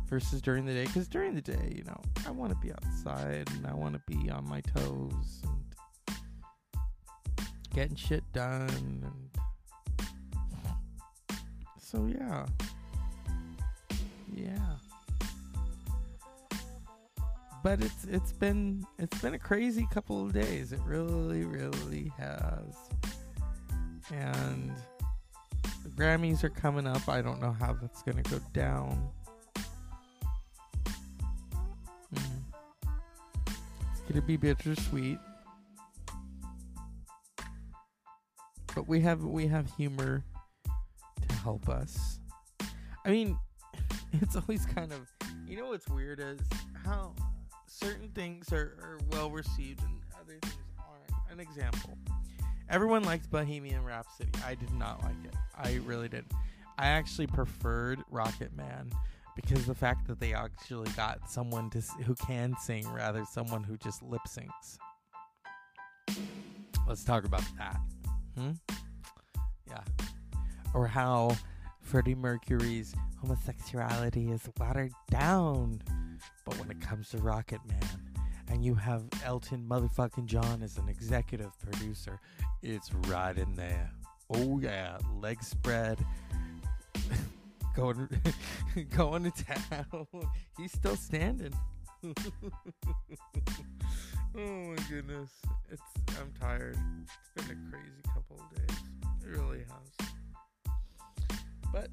[0.08, 3.50] versus during the day because during the day you know i want to be outside
[3.56, 6.18] and i want to be on my toes and
[7.74, 10.10] getting shit done and
[11.80, 12.46] so yeah
[14.36, 14.76] yeah
[17.64, 20.72] but it's it's been it's been a crazy couple of days.
[20.72, 22.76] It really really has.
[24.12, 24.74] And
[25.84, 27.08] the Grammys are coming up.
[27.08, 29.10] I don't know how that's to go down.
[32.14, 32.40] Hmm.
[33.92, 35.20] It's to be bittersweet.
[38.74, 40.24] But we have we have humor
[41.28, 42.20] to help us.
[43.06, 43.38] I mean,
[44.14, 45.08] it's always kind of
[45.48, 46.40] you know what's weird is
[46.86, 47.14] how
[47.82, 51.32] certain things are, are well received and other things aren't.
[51.32, 51.98] An example.
[52.70, 54.30] Everyone liked Bohemian Rhapsody.
[54.46, 55.36] I did not like it.
[55.58, 56.26] I really did.
[56.78, 58.92] I actually preferred Rocket Man
[59.36, 63.78] because the fact that they actually got someone to who can sing rather someone who
[63.78, 64.78] just lip syncs.
[66.88, 67.80] Let's talk about that.
[68.38, 68.52] Hmm?
[69.70, 69.84] Yeah.
[70.74, 71.38] Or how
[71.82, 75.82] Freddie Mercury's homosexuality is watered down.
[76.46, 78.12] But when it comes to Rocket Man,
[78.52, 82.20] and you have Elton motherfucking John as an executive producer,
[82.62, 83.90] it's right in there.
[84.30, 86.06] Oh yeah, leg spread,
[87.76, 88.08] going
[88.96, 90.08] going to town.
[90.58, 91.54] He's still standing.
[92.04, 92.14] oh
[94.36, 95.32] my goodness,
[95.70, 95.82] it's
[96.20, 96.78] I'm tired.
[97.04, 98.78] It's been a crazy couple of days.
[99.24, 100.08] It really has.
[101.72, 101.90] But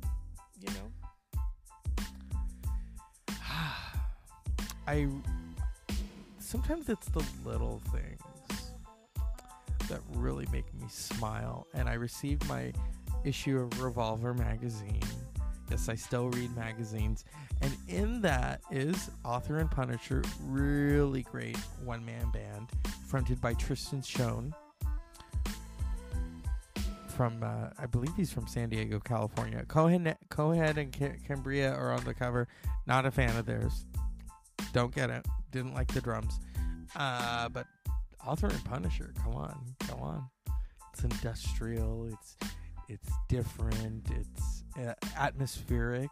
[0.61, 1.08] you know,
[4.89, 5.07] I
[6.39, 8.73] sometimes it's the little things
[9.91, 11.67] that really make me smile.
[11.75, 12.73] And I received my
[13.23, 15.03] issue of Revolver magazine.
[15.71, 17.27] Yes, I still read magazines.
[17.61, 22.71] And in that is Author and Punisher, really great one man band,
[23.09, 24.55] fronted by Tristan Shone.
[27.09, 29.63] From, uh, I believe he's from San Diego, California.
[29.67, 32.49] Coheed, Coheed and Cambria are on the cover.
[32.87, 33.85] Not a fan of theirs.
[34.73, 35.27] Don't get it.
[35.51, 36.39] Didn't like the drums.
[36.97, 37.67] Uh, but
[38.27, 40.29] Author and Punisher, come on, come on.
[40.93, 42.09] It's industrial.
[42.13, 42.37] It's
[42.89, 44.07] it's different.
[44.11, 46.11] It's uh, atmospheric.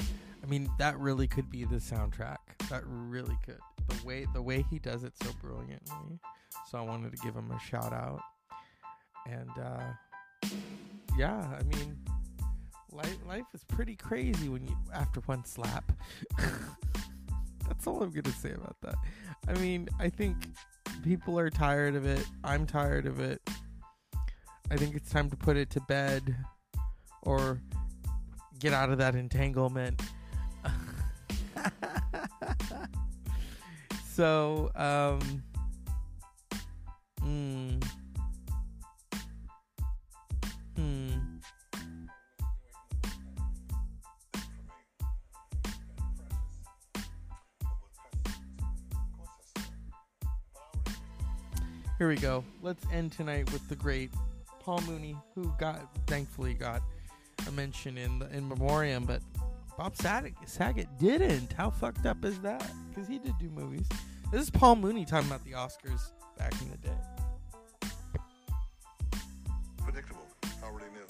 [0.00, 2.36] I mean, that really could be the soundtrack.
[2.68, 3.58] That really could.
[3.88, 6.20] The way the way he does it so brilliantly.
[6.70, 8.20] So I wanted to give him a shout out.
[9.26, 10.50] And uh,
[11.16, 11.98] yeah, I mean,
[12.92, 15.92] life life is pretty crazy when you after one slap.
[17.68, 18.96] That's all I'm gonna say about that.
[19.48, 20.36] I mean, I think
[21.02, 22.26] people are tired of it.
[22.42, 23.40] I'm tired of it.
[24.70, 26.36] I think it's time to put it to bed
[27.22, 27.60] or
[28.58, 30.00] get out of that entanglement.
[34.12, 35.42] so, um,
[37.20, 37.78] hmm,
[51.96, 52.42] Here we go.
[52.60, 54.10] Let's end tonight with the great
[54.58, 56.82] Paul Mooney, who got thankfully got
[57.46, 59.22] a mention in the in memoriam, but
[59.78, 61.52] Bob Saget, didn't.
[61.52, 62.68] How fucked up is that?
[62.88, 63.86] Because he did do movies.
[64.32, 67.90] This is Paul Mooney talking about the Oscars back in the day.
[69.78, 70.26] Predictable.
[70.42, 71.06] I already knew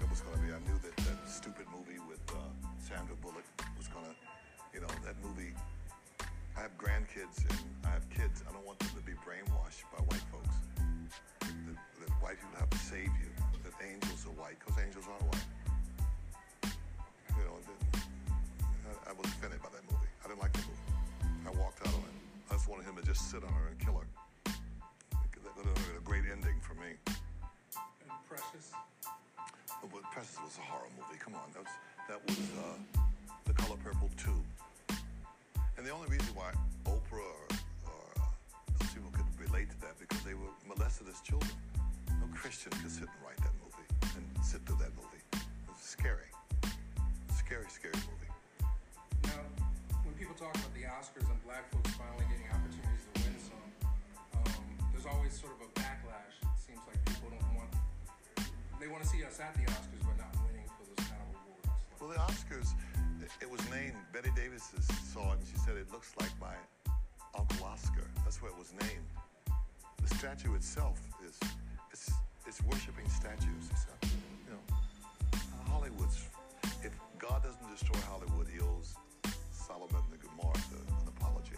[0.00, 0.52] it was going to be.
[0.52, 2.34] I knew that that stupid movie with uh,
[2.78, 3.44] Sandra Bullock
[3.78, 4.12] was going to,
[4.74, 5.54] you know, that movie.
[6.58, 7.54] I have grandkids and
[7.86, 8.42] I have kids.
[8.42, 10.58] I don't want them to be brainwashed by white folks.
[11.38, 13.30] That, that white people have to save you.
[13.62, 15.46] That angels are white because angels are white.
[17.38, 18.02] You know, that,
[18.90, 20.10] I, I was offended by that movie.
[20.18, 21.46] I didn't like the movie.
[21.46, 22.18] I walked out on it.
[22.50, 24.08] I just wanted him to just sit on her and kill her.
[24.50, 26.98] That would have been a great ending for me.
[28.02, 28.74] And Precious.
[29.78, 31.22] But Precious was a horror movie.
[31.22, 31.74] Come on, that was
[32.10, 32.98] that was uh,
[33.46, 34.34] The Color Purple two.
[35.78, 36.50] And the only reason why
[36.90, 37.46] Oprah or,
[37.86, 38.26] or uh,
[38.82, 41.54] those people could relate to that because they were molested as children.
[42.18, 43.86] No Christian could sit and write that movie
[44.18, 45.22] and sit through that movie.
[45.38, 46.26] It was scary,
[47.30, 48.30] scary, scary movie.
[49.30, 49.38] Now,
[50.02, 53.70] when people talk about the Oscars and black folks finally getting opportunities to win some,
[54.34, 56.42] um, there's always sort of a backlash.
[56.42, 57.70] It seems like people don't want,
[58.82, 61.38] they want to see us at the Oscars, but not winning for those kind of
[61.38, 61.70] awards.
[62.02, 62.74] Well, the Oscars,
[63.40, 63.94] it, was named.
[64.12, 64.70] Bette Davis
[65.12, 66.54] saw it and she said it looks like my
[67.36, 68.06] Uncle Oscar.
[68.24, 69.06] That's where it was named.
[70.02, 71.38] The statue itself is
[71.92, 72.10] it's
[72.46, 73.68] it's worshiping statues.
[73.70, 76.24] It's a, you know Hollywood's.
[76.82, 78.94] If God doesn't destroy Hollywood, He owes
[79.52, 80.56] Sodom and Gomorrah
[81.02, 81.56] an apology.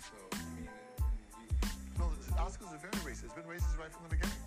[0.00, 0.68] So, I mean,
[1.98, 3.24] No, Oscars are very racist.
[3.24, 4.40] It's been racist right from the beginning.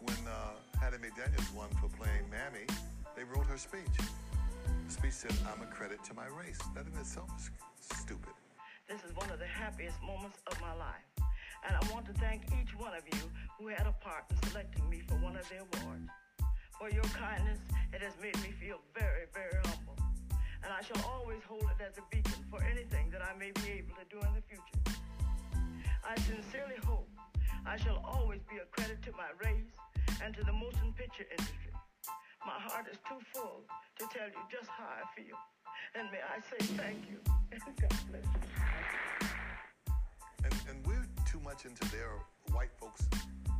[0.00, 2.66] When uh, Hattie McDaniels won for playing Mammy,
[3.18, 3.98] they wrote her speech.
[4.86, 6.62] The speech said, I'm a credit to my race.
[6.74, 7.50] That in itself is
[7.82, 8.30] stupid.
[8.86, 11.02] This is one of the happiest moments of my life.
[11.66, 13.26] And I want to thank each one of you
[13.58, 16.06] who had a part in selecting me for one of the awards.
[16.78, 17.58] For your kindness,
[17.92, 19.98] it has made me feel very, very humble.
[20.62, 23.82] And I shall always hold it as a beacon for anything that I may be
[23.82, 24.94] able to do in the future.
[26.06, 27.10] I sincerely hope
[27.66, 29.74] I shall always be a credit to my race
[30.22, 31.74] and to the motion picture industry.
[32.46, 33.62] My heart is too full
[33.98, 35.36] to tell you just how I feel.
[35.94, 37.18] And may I say thank you.
[37.80, 39.28] God bless you.
[40.44, 42.10] And, and we're too much into their
[42.52, 43.08] white folks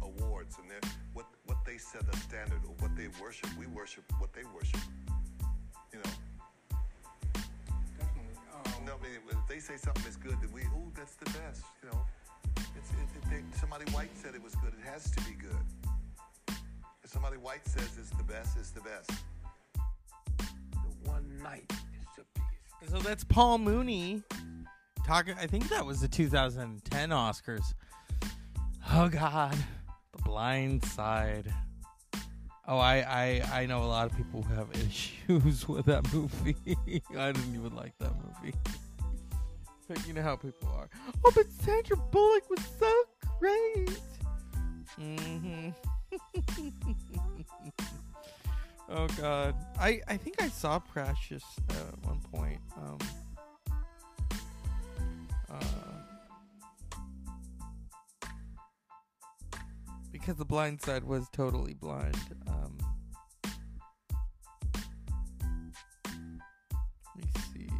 [0.02, 0.80] awards and their,
[1.12, 3.50] what, what they set a standard or what they worship.
[3.58, 4.80] We worship what they worship.
[5.92, 6.12] You know?
[7.98, 8.36] Definitely.
[8.54, 11.26] Um, no, I mean, if they say something is good, then we, ooh, that's the
[11.26, 11.64] best.
[11.82, 12.00] You know,
[12.56, 14.72] it's, it, it, they, somebody white said it was good.
[14.78, 15.64] It has to be good.
[17.08, 19.10] If somebody white says it's the best, it's the best.
[20.44, 21.72] The one night
[22.86, 24.22] So that's Paul Mooney
[25.06, 25.34] talking.
[25.40, 27.72] I think that was the 2010 Oscars.
[28.92, 29.56] Oh God,
[30.14, 31.50] The Blind Side.
[32.66, 36.56] Oh, I, I I know a lot of people who have issues with that movie.
[37.16, 38.54] I didn't even like that movie.
[39.88, 40.90] But you know how people are.
[41.24, 42.92] Oh, but Sandra Bullock was so
[43.40, 43.98] great.
[44.98, 45.70] hmm
[48.88, 52.60] oh God, I I think I saw Precious at one point.
[52.76, 52.98] Um,
[55.50, 55.56] uh,
[60.12, 62.16] because The Blind Side was totally blind.
[62.46, 62.78] Um,
[67.14, 67.70] let me see.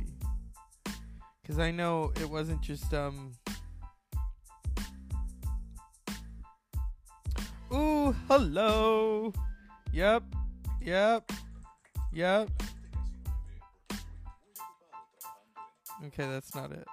[1.42, 3.32] Because I know it wasn't just um.
[7.70, 9.30] Ooh, hello.
[9.92, 10.22] Yep,
[10.80, 11.30] yep,
[12.12, 12.48] yep.
[16.06, 16.86] Okay, that's not it.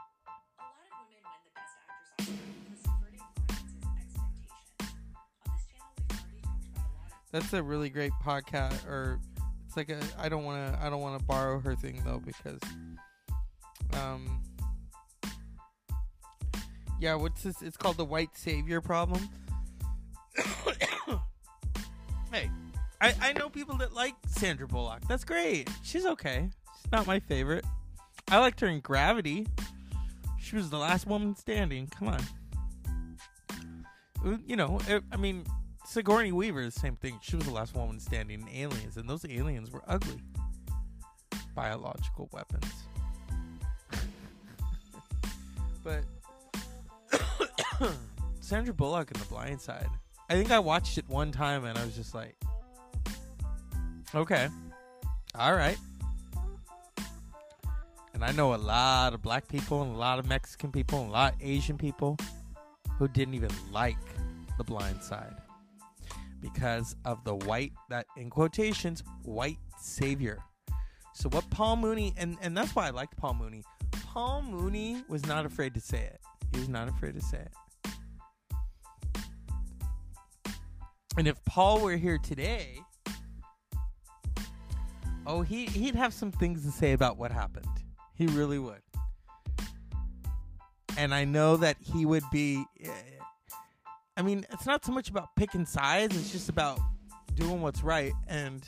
[7.32, 9.20] That's a really great podcast, or
[9.66, 10.00] it's like a.
[10.18, 10.80] I don't want to.
[10.82, 12.60] I don't want to borrow her thing though because,
[13.94, 14.42] um,
[17.00, 17.16] yeah.
[17.16, 17.62] What's this?
[17.62, 19.30] It's called the white savior problem.
[22.32, 22.50] hey,
[23.02, 25.08] I I know people that like Sandra Bullock.
[25.08, 25.70] That's great.
[25.84, 26.50] She's okay.
[26.82, 27.66] She's not my favorite.
[28.30, 29.48] I liked her in Gravity.
[30.40, 31.88] She was the last woman standing.
[31.88, 32.22] Come on.
[34.46, 35.46] You know, it, I mean,
[35.86, 37.20] Sigourney Weaver is the same thing.
[37.22, 40.22] She was the last woman standing in Aliens, and those aliens were ugly.
[41.54, 42.72] Biological weapons.
[45.84, 46.04] but
[48.40, 49.90] Sandra Bullock in The Blind Side.
[50.30, 52.36] I think I watched it one time and I was just like,
[54.14, 54.50] okay,
[55.36, 55.78] all right.
[58.14, 61.10] And I know a lot of black people and a lot of Mexican people and
[61.10, 62.18] a lot of Asian people
[62.98, 63.98] who didn't even like
[64.58, 65.36] The Blind Side
[66.42, 70.40] because of the white that in quotations white savior.
[71.14, 73.64] So what Paul Mooney and and that's why I liked Paul Mooney.
[73.92, 76.20] Paul Mooney was not afraid to say it.
[76.54, 77.52] He was not afraid to say it.
[81.18, 82.80] And if Paul were here today,
[85.26, 87.68] oh, he he'd have some things to say about what happened.
[88.14, 88.82] He really would.
[90.98, 92.90] And I know that he would be eh,
[94.18, 96.80] I mean, it's not so much about picking sides, it's just about
[97.34, 98.66] doing what's right and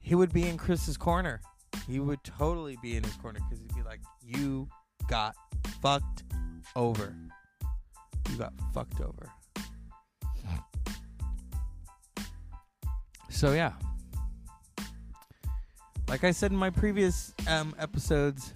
[0.00, 1.40] he would be in Chris's corner.
[1.88, 4.68] He would totally be in his corner cuz he'd be like, "You
[5.08, 5.36] got
[5.80, 6.24] fucked
[6.74, 7.16] over.
[8.30, 9.32] You got fucked over."
[13.28, 13.72] So yeah.
[16.08, 18.54] Like I said in my previous um, episodes,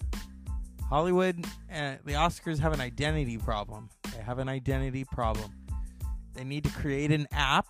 [0.89, 3.89] Hollywood and the Oscars have an identity problem.
[4.15, 5.53] They have an identity problem.
[6.35, 7.67] They need to create an app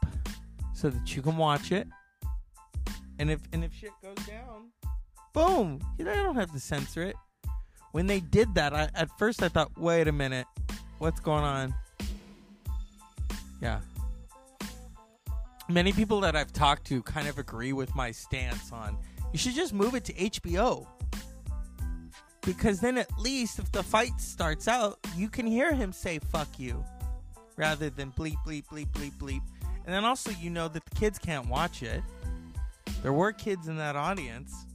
[0.74, 1.88] so that you can watch it.
[3.18, 4.70] And if and if shit goes down,
[5.32, 7.16] boom, you know, don't have to censor it.
[7.92, 10.46] When they did that, I, at first I thought, wait a minute,
[10.98, 11.74] what's going on?
[13.60, 13.80] Yeah.
[15.72, 18.98] Many people that I've talked to kind of agree with my stance on
[19.32, 20.86] you should just move it to HBO.
[22.42, 26.58] Because then at least if the fight starts out, you can hear him say fuck
[26.58, 26.84] you
[27.56, 29.42] rather than bleep, bleep, bleep, bleep, bleep.
[29.84, 32.02] And then also, you know that the kids can't watch it.
[33.02, 34.66] There were kids in that audience.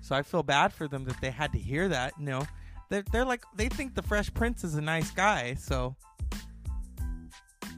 [0.00, 2.14] So I feel bad for them that they had to hear that.
[2.18, 2.46] You know,
[2.88, 5.54] they're, they're like, they think the Fresh Prince is a nice guy.
[5.54, 5.94] So,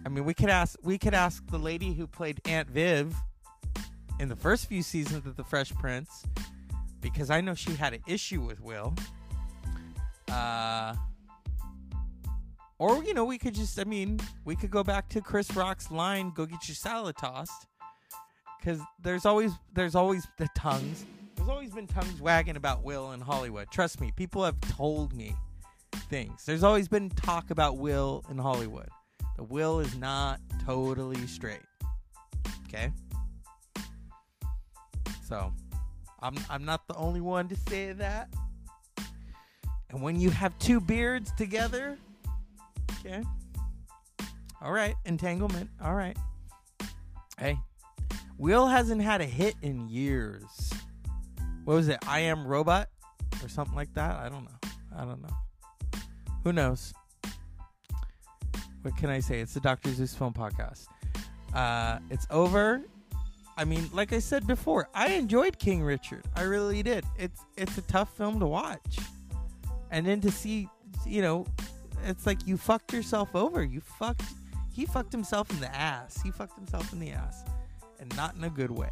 [0.05, 3.14] I mean, we could ask, we could ask the lady who played Aunt Viv
[4.20, 6.24] in the first few seasons of The Fresh Prince
[7.00, 8.94] because I know she had an issue with Will.
[10.30, 10.94] Uh,
[12.78, 15.90] or you know, we could just I mean, we could go back to Chris Rock's
[15.90, 17.66] line, "Go get your salad tossed,"
[18.59, 21.07] because there's always there's always the tongues.
[21.36, 23.68] There's always been tongues wagging about Will in Hollywood.
[23.70, 25.36] Trust me, people have told me
[26.09, 26.44] things.
[26.44, 28.88] There's always been talk about Will in Hollywood.
[29.37, 31.61] The Will is not totally straight.
[32.68, 32.93] Okay?
[35.28, 35.53] So,
[36.20, 38.28] I'm I'm not the only one to say that.
[39.91, 41.99] And when you have two beards together,
[43.01, 43.22] okay?
[44.61, 45.70] All right, entanglement.
[45.82, 46.16] All right.
[47.39, 47.59] Hey,
[48.39, 50.72] Will hasn't had a hit in years.
[51.64, 51.99] What was it?
[52.07, 52.89] I am robot
[53.43, 54.16] or something like that?
[54.16, 54.70] I don't know.
[54.97, 55.37] I don't know.
[56.43, 56.93] Who knows?
[58.85, 59.41] What can I say?
[59.41, 59.95] It's the Dr.
[59.95, 60.89] Zeus Film Podcast.
[61.55, 62.82] Uh, it's over.
[63.57, 66.26] I mean, like I said before, I enjoyed King Richard.
[66.37, 67.03] I really did.
[67.18, 68.99] It's it's a tough film to watch,
[69.91, 70.68] and then to see,
[71.07, 71.47] you know,
[72.05, 73.64] it's like you fucked yourself over.
[73.64, 74.26] You fucked.
[74.70, 76.20] He fucked himself in the ass.
[76.22, 77.43] He fucked himself in the ass,
[78.01, 78.91] and not in a good way.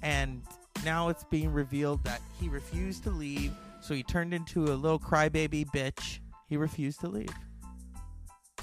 [0.00, 0.40] And
[0.82, 4.98] now it's being revealed that he refused to leave, so he turned into a little
[4.98, 6.20] crybaby bitch.
[6.48, 7.28] He refused to leave.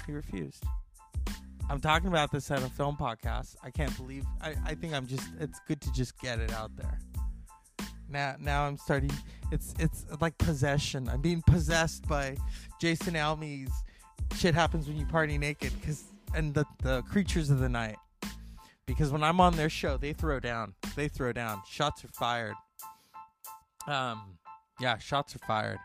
[0.06, 0.64] He refused.
[1.68, 3.56] I'm talking about this at a film podcast.
[3.62, 4.24] I can't believe.
[4.40, 5.28] I, I think I'm just.
[5.40, 6.98] It's good to just get it out there.
[8.08, 9.10] Now now I'm starting.
[9.50, 11.08] It's it's like possession.
[11.08, 12.36] I'm being possessed by
[12.80, 13.72] Jason Almey's
[14.36, 15.72] shit happens when you party naked.
[15.84, 16.04] Cause
[16.34, 17.96] and the the creatures of the night.
[18.86, 20.74] Because when I'm on their show, they throw down.
[20.94, 21.62] They throw down.
[21.68, 22.54] Shots are fired.
[23.88, 24.38] Um,
[24.80, 25.78] yeah, shots are fired.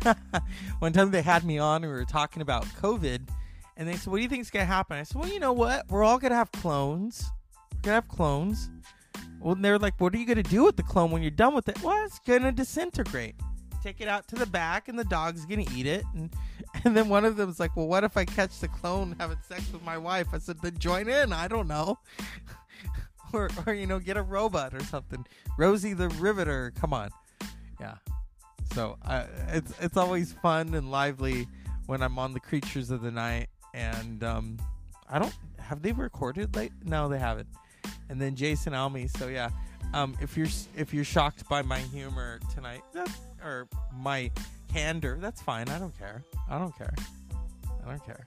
[0.78, 3.28] One time they had me on, and we were talking about COVID,
[3.76, 5.88] and they said, "What do you think's gonna happen?" I said, "Well, you know what?
[5.88, 7.30] We're all gonna have clones.
[7.74, 8.70] We're gonna have clones."
[9.40, 11.68] Well, they're like, "What are you gonna do with the clone when you're done with
[11.68, 13.34] it?" Well, it's gonna disintegrate.
[13.82, 16.04] Take it out to the back, and the dog's gonna eat it.
[16.14, 16.30] And
[16.84, 19.38] and then one of them was like, "Well, what if I catch the clone having
[19.48, 21.32] sex with my wife?" I said, "Then join in.
[21.32, 21.98] I don't know."
[23.32, 25.24] or, or you know, get a robot or something.
[25.58, 26.72] Rosie the Riveter.
[26.80, 27.10] Come on,
[27.80, 27.96] yeah.
[28.74, 31.46] So uh, it's it's always fun and lively
[31.86, 34.58] when I'm on the creatures of the night, and um,
[35.10, 36.72] I don't have they recorded late?
[36.84, 37.48] No, they haven't.
[38.08, 39.14] And then Jason Almey.
[39.16, 39.50] So yeah,
[39.92, 42.82] um, if you're if you're shocked by my humor tonight,
[43.44, 44.30] or my
[44.72, 45.68] candor, that's fine.
[45.68, 46.22] I don't care.
[46.48, 46.94] I don't care.
[47.84, 48.24] I don't care.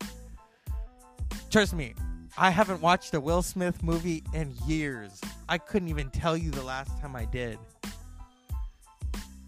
[1.50, 1.96] Trust me,
[2.38, 5.22] I haven't watched a Will Smith movie in years.
[5.48, 7.58] I couldn't even tell you the last time I did.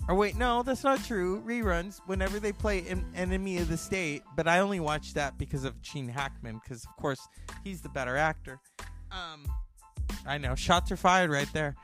[0.08, 1.42] Or wait, no, that's not true.
[1.46, 5.66] Reruns whenever they play en- Enemy of the State, but I only watch that because
[5.66, 7.28] of Gene Hackman, because of course
[7.64, 8.60] he's the better actor.
[9.12, 9.46] Um,
[10.26, 11.76] I know shots are fired right there.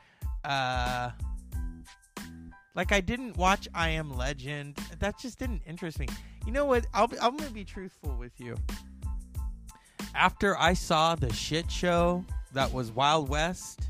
[0.45, 1.11] Uh,
[2.75, 4.77] like I didn't watch I Am Legend.
[4.99, 6.07] That just didn't interest me.
[6.45, 6.87] You know what?
[6.93, 8.55] I'll be, I'm gonna be truthful with you.
[10.15, 13.81] After I saw the shit show that was Wild West,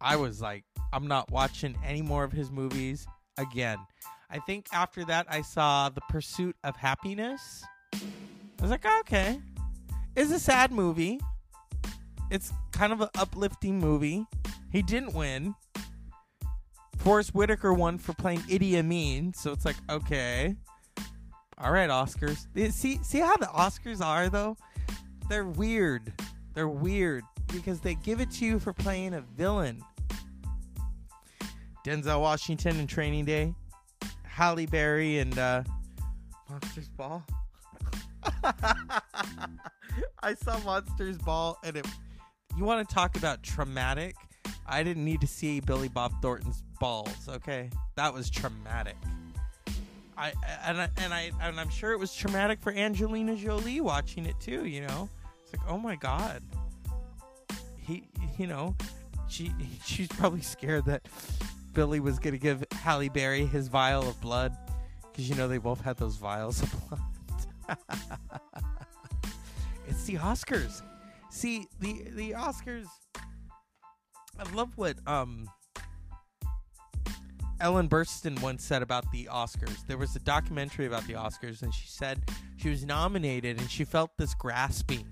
[0.00, 3.06] I was like, I'm not watching any more of his movies
[3.38, 3.78] again.
[4.30, 7.64] I think after that, I saw The Pursuit of Happiness.
[7.94, 7.98] I
[8.60, 9.40] was like, oh, okay.
[10.16, 11.20] It's a sad movie.
[12.30, 14.26] It's kind of an uplifting movie.
[14.70, 15.54] He didn't win.
[16.98, 20.56] Forest Whitaker won for playing Idi Amin, so it's like, okay.
[21.58, 22.46] All right, Oscars.
[22.72, 24.56] See, see how the Oscars are though?
[25.28, 26.12] They're weird.
[26.54, 29.82] They're weird because they give it to you for playing a villain.
[31.84, 33.54] Denzel Washington in Training Day,
[34.24, 35.64] Halle Berry and uh,
[36.48, 37.24] Monsters Ball.
[40.22, 41.86] I saw Monsters Ball and it.
[42.56, 44.14] You want to talk about traumatic?
[44.66, 47.28] I didn't need to see Billy Bob Thornton's balls.
[47.28, 48.96] Okay, that was traumatic.
[50.16, 50.32] I
[50.64, 54.38] and I, and I and I'm sure it was traumatic for Angelina Jolie watching it
[54.38, 54.66] too.
[54.66, 55.08] You know,
[55.42, 56.42] it's like, oh my god.
[57.76, 58.04] He,
[58.38, 58.76] you know,
[59.28, 59.52] she
[59.84, 61.08] she's probably scared that
[61.72, 64.56] Billy was gonna give Halle Berry his vial of blood
[65.10, 67.78] because you know they both had those vials of blood.
[69.88, 70.82] it's the Oscars.
[71.30, 72.86] See the the Oscars.
[74.38, 75.48] I love what um
[77.60, 79.86] Ellen Burstyn once said about the Oscars.
[79.86, 82.20] There was a documentary about the Oscars, and she said
[82.56, 85.06] she was nominated and she felt this grasping,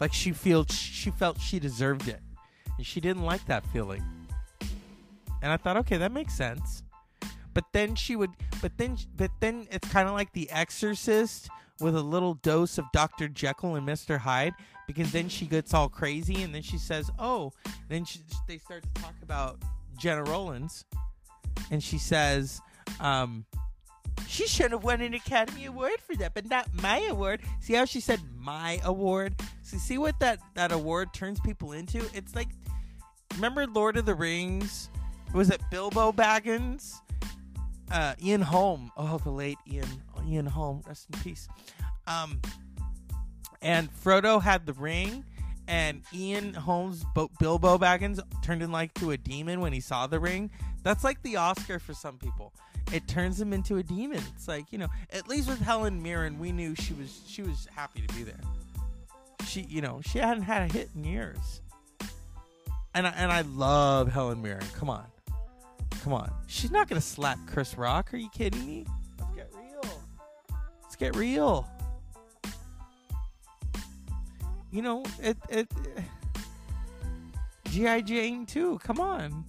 [0.00, 2.20] like she felt she felt she deserved it,
[2.76, 4.02] and she didn't like that feeling.
[5.42, 6.82] And I thought, okay, that makes sense.
[7.54, 8.30] But then she would,
[8.62, 12.86] but then, but then it's kind of like The Exorcist with a little dose of
[12.92, 13.28] Dr.
[13.28, 14.18] Jekyll and Mr.
[14.18, 14.54] Hyde
[14.86, 17.52] because then she gets all crazy and then she says, "Oh."
[17.88, 19.58] Then she, they start to talk about
[19.98, 20.84] Gena Rowlands,
[21.70, 22.60] and she says,
[23.00, 23.44] um,
[24.26, 27.84] "She should have won an Academy Award for that, but not my award." See how
[27.84, 29.34] she said "my award"?
[29.62, 32.08] So see what that that award turns people into?
[32.14, 32.48] It's like,
[33.34, 34.88] remember Lord of the Rings?
[35.32, 37.00] Was it Bilbo Baggins?
[37.92, 38.90] uh, Ian Holm.
[38.96, 39.86] Oh, the late Ian
[40.26, 40.82] Ian Holm.
[40.86, 41.48] Rest in peace.
[42.06, 42.40] Um,
[43.60, 45.24] and Frodo had the ring,
[45.68, 50.06] and Ian Holmes, Bo- Bilbo Baggins, turned in like to a demon when he saw
[50.06, 50.50] the ring.
[50.82, 52.52] That's like the Oscar for some people.
[52.92, 54.22] It turns him into a demon.
[54.34, 57.68] It's like you know, at least with Helen Mirren, we knew she was she was
[57.74, 58.40] happy to be there.
[59.46, 61.60] She, you know, she hadn't had a hit in years.
[62.94, 64.64] And I, and I love Helen Mirren.
[64.74, 65.04] Come on.
[66.02, 66.32] Come on.
[66.48, 68.12] She's not going to slap Chris Rock.
[68.12, 68.84] Are you kidding me?
[69.20, 70.00] Let's get real.
[70.82, 71.68] Let's get real.
[74.72, 75.68] You know, it it
[77.66, 78.00] G.I.
[78.00, 78.78] Jane too.
[78.82, 79.44] Come on.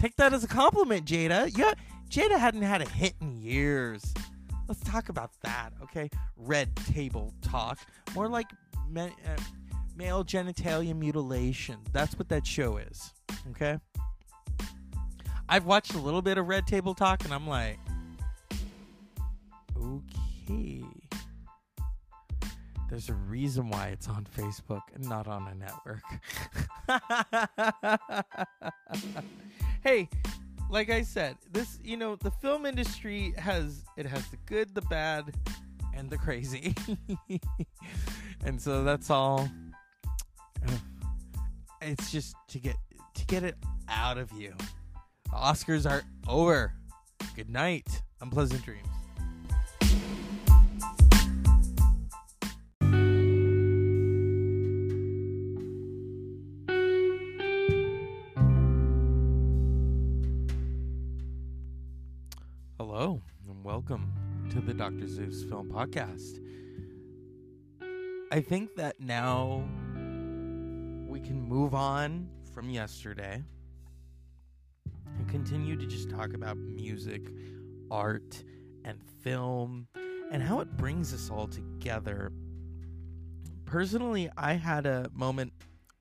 [0.00, 1.54] Take that as a compliment, Jada.
[1.56, 1.74] Yeah,
[2.08, 4.14] Jada hadn't had a hit in years.
[4.68, 6.08] Let's talk about that, okay?
[6.36, 7.78] Red table talk.
[8.14, 8.46] More like
[8.88, 9.42] ma- uh,
[9.96, 11.76] male genitalia mutilation.
[11.92, 13.12] That's what that show is,
[13.50, 13.78] okay?
[15.52, 17.76] I've watched a little bit of Red Table Talk, and I'm like,
[19.76, 20.84] okay.
[22.88, 26.04] There's a reason why it's on Facebook and not on a network.
[29.82, 30.08] hey,
[30.70, 34.82] like I said, this you know the film industry has it has the good, the
[34.82, 35.34] bad,
[35.94, 36.76] and the crazy,
[38.44, 39.50] and so that's all.
[41.82, 42.76] It's just to get
[43.14, 43.56] to get it
[43.88, 44.52] out of you.
[45.30, 46.72] The Oscars are over.
[47.36, 48.02] Good night.
[48.20, 48.88] Unpleasant dreams.
[62.76, 64.12] Hello, and welcome
[64.50, 65.06] to the Dr.
[65.06, 66.40] Zeus Film Podcast.
[68.32, 69.62] I think that now
[71.06, 73.44] we can move on from yesterday
[75.18, 77.22] and continue to just talk about music,
[77.90, 78.42] art,
[78.84, 79.86] and film,
[80.30, 82.32] and how it brings us all together.
[83.64, 85.52] Personally, I had a moment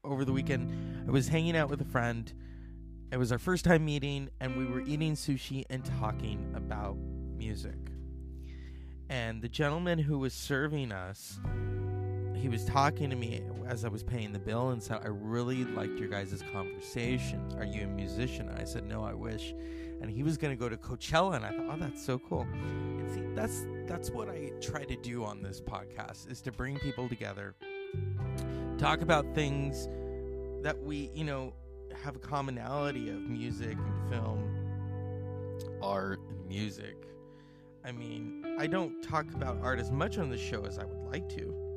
[0.04, 1.08] over the weekend.
[1.08, 2.32] I was hanging out with a friend.
[3.12, 6.96] It was our first time meeting, and we were eating sushi and talking about
[7.38, 7.78] music.
[9.10, 11.40] And the gentleman who was serving us,
[12.40, 15.66] he was talking to me as I was paying the bill and said, I really
[15.66, 17.42] liked your guys' conversation.
[17.58, 18.50] Are you a musician?
[18.58, 19.54] I said, No, I wish.
[20.02, 22.48] And he was going to go to Coachella, and I thought, Oh, that's so cool.
[22.54, 26.80] And see, that's that's what I try to do on this podcast is to bring
[26.80, 27.56] people together,
[28.78, 29.90] talk about things
[30.64, 31.54] that we, you know,
[32.04, 36.96] have a commonality of music and film, art and music.
[37.84, 41.12] I mean, I don't talk about art as much on the show as I would
[41.12, 41.69] like to.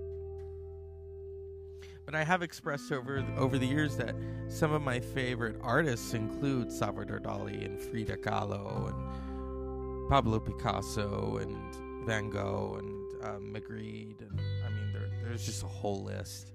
[2.04, 4.14] But I have expressed over over the years that
[4.48, 12.06] some of my favorite artists include Salvador Dali and Frida Kahlo and Pablo Picasso and
[12.06, 16.52] Van Gogh and um, Magritte and I mean there, there's just a whole list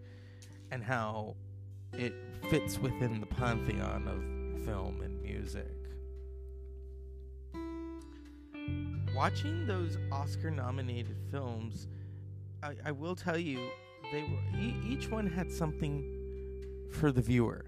[0.72, 1.36] and how
[1.94, 2.14] it
[2.50, 5.74] fits within the pantheon of film and music.
[9.16, 11.88] Watching those Oscar-nominated films,
[12.62, 13.70] I, I will tell you
[14.12, 16.04] they were e- each one had something
[16.92, 17.66] for the viewer.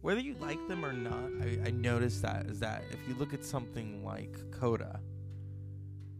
[0.00, 3.32] Whether you like them or not, I, I noticed that is that if you look
[3.32, 5.00] at something like Coda,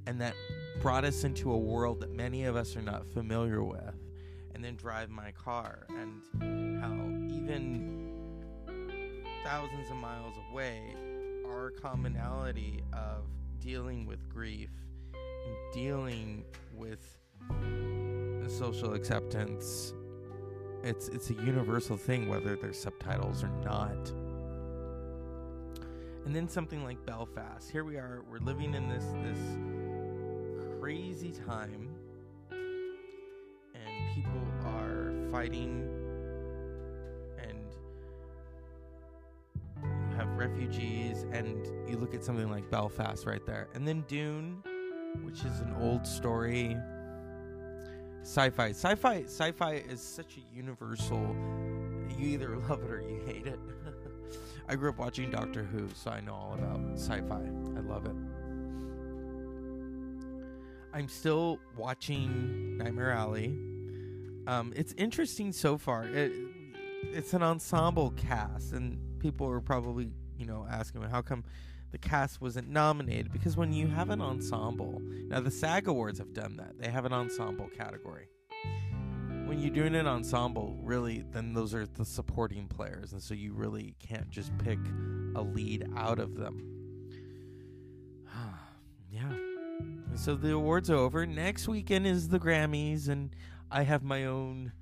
[0.06, 0.34] and that
[0.80, 3.94] brought us into a world that many of us are not familiar with,
[4.54, 6.92] and then Drive My Car, and how
[7.34, 7.94] even
[9.44, 10.94] thousands of miles away,
[11.46, 13.24] our commonality of
[13.60, 14.70] dealing with grief
[15.12, 16.44] and dealing
[16.74, 17.18] with
[18.50, 19.94] social acceptance
[20.84, 24.10] it's it's a universal thing whether there's subtitles or not.
[26.26, 27.70] And then something like belfast.
[27.70, 29.38] Here we are we're living in this this
[30.78, 31.88] crazy time
[32.50, 35.88] and people are fighting
[37.38, 37.58] and
[39.82, 43.68] you have refugees and you look at something like belfast right there.
[43.74, 44.62] And then dune
[45.22, 46.76] which is an old story
[48.24, 51.36] sci-fi sci-fi sci-fi is such a universal
[52.18, 53.60] you either love it or you hate it
[54.68, 57.42] i grew up watching doctor who so i know all about sci-fi
[57.76, 58.16] i love it
[60.94, 63.58] I'm still watching Nightmare Alley.
[64.46, 66.04] Um, it's interesting so far.
[66.04, 66.32] It,
[67.12, 71.42] it's an ensemble cast, and people are probably, you know, asking me how come
[71.94, 76.32] the cast wasn't nominated because when you have an ensemble, now the SAG Awards have
[76.32, 76.76] done that.
[76.76, 78.26] They have an ensemble category.
[79.46, 83.52] When you're doing an ensemble, really, then those are the supporting players, and so you
[83.52, 84.80] really can't just pick
[85.36, 87.06] a lead out of them.
[89.08, 89.30] yeah.
[89.30, 91.24] And so the awards are over.
[91.26, 93.36] Next weekend is the Grammys, and
[93.70, 94.72] I have my own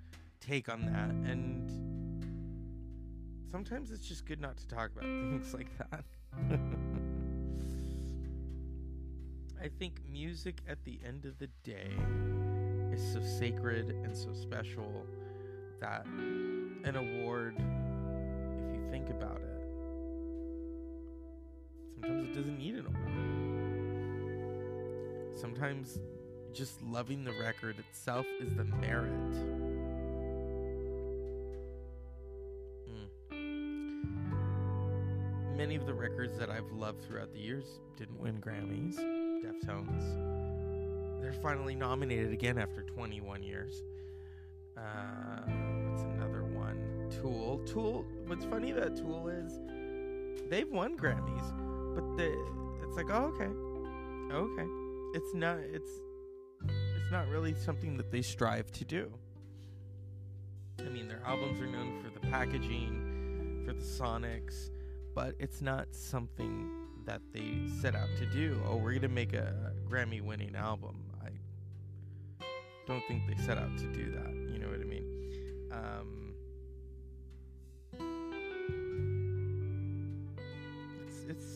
[0.41, 1.11] take on that.
[1.31, 1.69] And
[3.51, 6.05] sometimes it's just good not to talk about things like that.
[9.63, 11.93] I think music at the end of the day
[12.93, 15.07] is so sacred and so special
[15.81, 19.63] that an award, if you think about it,
[21.95, 23.13] sometimes it doesn't need an award.
[25.41, 26.01] Sometimes
[26.53, 29.13] just loving the record itself is the merit.
[32.91, 33.09] Mm.
[35.57, 39.12] Many of the records that I've loved throughout the years didn't win Grammys.
[39.63, 41.21] Deftones.
[41.21, 43.83] They're finally nominated again after 21 years.
[44.77, 45.43] Uh,
[45.89, 47.09] what's another one?
[47.11, 47.59] Tool.
[47.67, 48.05] Tool.
[48.27, 49.61] What's funny about Tool is
[50.49, 52.33] they've won Grammys, but the
[52.87, 54.69] it's like oh, okay, okay.
[55.15, 55.59] It's not.
[55.59, 55.91] It's
[56.65, 59.13] it's not really something that they strive to do.
[60.81, 64.71] I mean, their albums are known for the packaging, for the sonics,
[65.15, 68.61] but it's not something that they set out to do.
[68.68, 70.96] Oh, we're gonna make a Grammy winning album.
[71.22, 71.30] I
[72.86, 74.32] don't think they set out to do that.
[74.53, 75.07] You know what I mean?
[75.72, 76.34] Um,
[81.07, 81.46] it's it's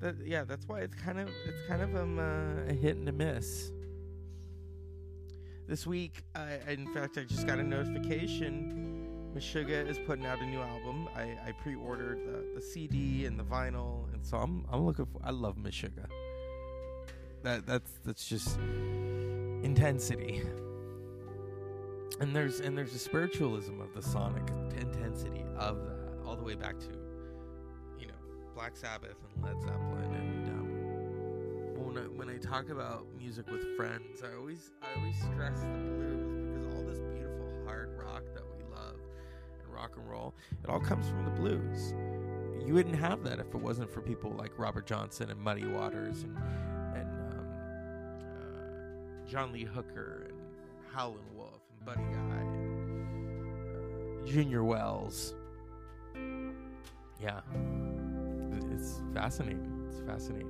[0.00, 0.44] that yeah.
[0.44, 3.72] That's why it's kind of it's kind of um, uh, a hit and a miss.
[5.68, 8.99] This week, I, in fact, I just got a notification.
[9.34, 11.08] Meshuggah is putting out a new album.
[11.14, 15.20] I, I pre-ordered the, the CD and the vinyl, and so I'm I'm looking for.
[15.22, 16.06] I love Meshuggah.
[17.42, 18.58] That that's that's just
[19.62, 20.42] intensity.
[22.20, 26.54] And there's and there's a spiritualism of the sonic intensity of that, all the way
[26.54, 26.88] back to,
[27.98, 28.14] you know,
[28.54, 30.48] Black Sabbath and Led Zeppelin and.
[30.48, 30.66] Um,
[31.80, 35.66] when I, when I talk about music with friends, I always I always stress the
[35.66, 38.49] blues because all this beautiful hard rock that
[39.80, 41.94] rock and roll, it all comes from the blues.
[42.66, 46.22] You wouldn't have that if it wasn't for people like Robert Johnson and Muddy Waters
[46.22, 46.36] and
[46.94, 47.46] and um,
[48.20, 50.38] uh, John Lee Hooker and,
[50.92, 55.34] Howlin' Wolf and Buddy Guy and uh, Junior Wells.
[57.22, 57.40] Yeah,
[58.72, 59.86] it's fascinating.
[59.88, 60.48] It's fascinating.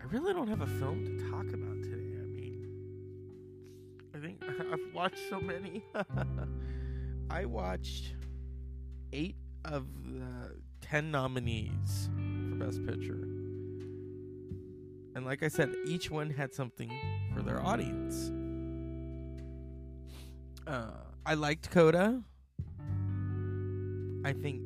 [0.00, 1.98] I really don't have a film to talk about today.
[2.20, 2.66] I mean,
[4.14, 4.42] I think
[4.72, 5.84] I've watched so many.
[7.32, 8.12] I watched
[9.14, 12.10] eight of the ten nominees
[12.50, 13.26] for Best Picture.
[15.14, 16.92] And like I said, each one had something
[17.34, 18.30] for their audience.
[20.66, 20.90] Uh,
[21.24, 22.22] I liked Coda.
[24.26, 24.60] I think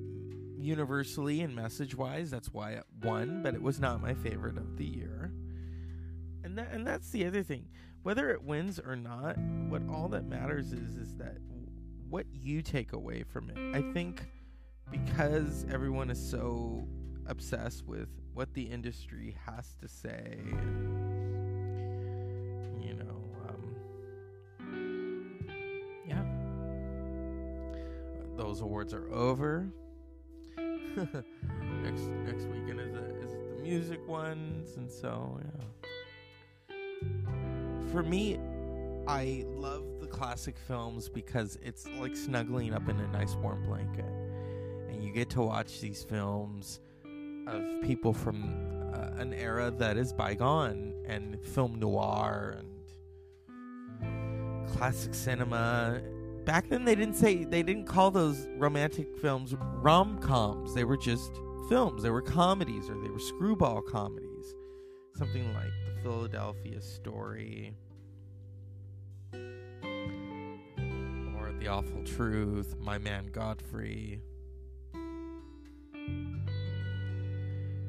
[0.58, 4.76] universally and message wise, that's why it won, but it was not my favorite of
[4.76, 5.30] the year.
[6.42, 7.66] And that and that's the other thing.
[8.02, 9.38] Whether it wins or not,
[9.68, 11.38] what all that matters is is that
[12.08, 13.58] what you take away from it.
[13.76, 14.26] I think
[14.90, 16.86] because everyone is so
[17.26, 20.38] obsessed with what the industry has to say,
[22.80, 23.74] you know, um,
[26.06, 26.22] yeah,
[28.36, 29.66] those awards are over.
[30.56, 32.94] next next weekend is,
[33.24, 35.64] is the music ones, and so yeah.
[37.90, 38.38] For me,
[39.08, 44.04] I love the classic films because it's like snuggling up in a nice warm blanket,
[44.88, 46.80] and you get to watch these films
[47.46, 52.68] of people from uh, an era that is bygone, and film noir and
[54.68, 56.00] classic cinema.
[56.44, 60.74] Back then they didn't say they didn't call those romantic films rom-coms.
[60.74, 61.32] They were just
[61.68, 62.02] films.
[62.02, 64.54] They were comedies or they were screwball comedies.
[65.16, 67.74] Something like the philadelphia story
[71.66, 74.20] awful truth my man godfrey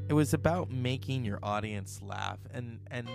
[0.09, 3.09] it was about making your audience laugh and and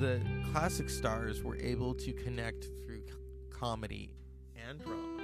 [0.00, 0.20] the
[0.52, 3.02] classic stars were able to connect through
[3.50, 4.10] comedy
[4.68, 5.22] and drama.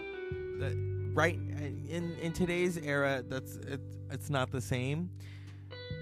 [0.58, 1.38] That right
[1.88, 5.10] in in today's era, that's it, it's not the same.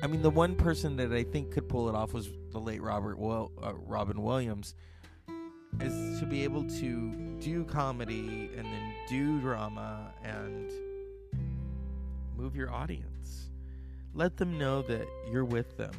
[0.03, 2.83] I mean, the one person that I think could pull it off was the late
[2.83, 4.75] Robert Will, uh, Robin Williams,
[5.81, 10.71] is to be able to do comedy and then do drama and
[12.37, 13.51] move your audience.
[14.15, 15.93] Let them know that you're with them,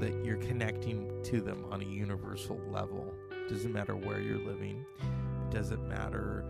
[0.00, 3.12] that you're connecting to them on a universal level.
[3.48, 4.84] Doesn't matter where you're living.
[5.00, 6.44] It doesn't matter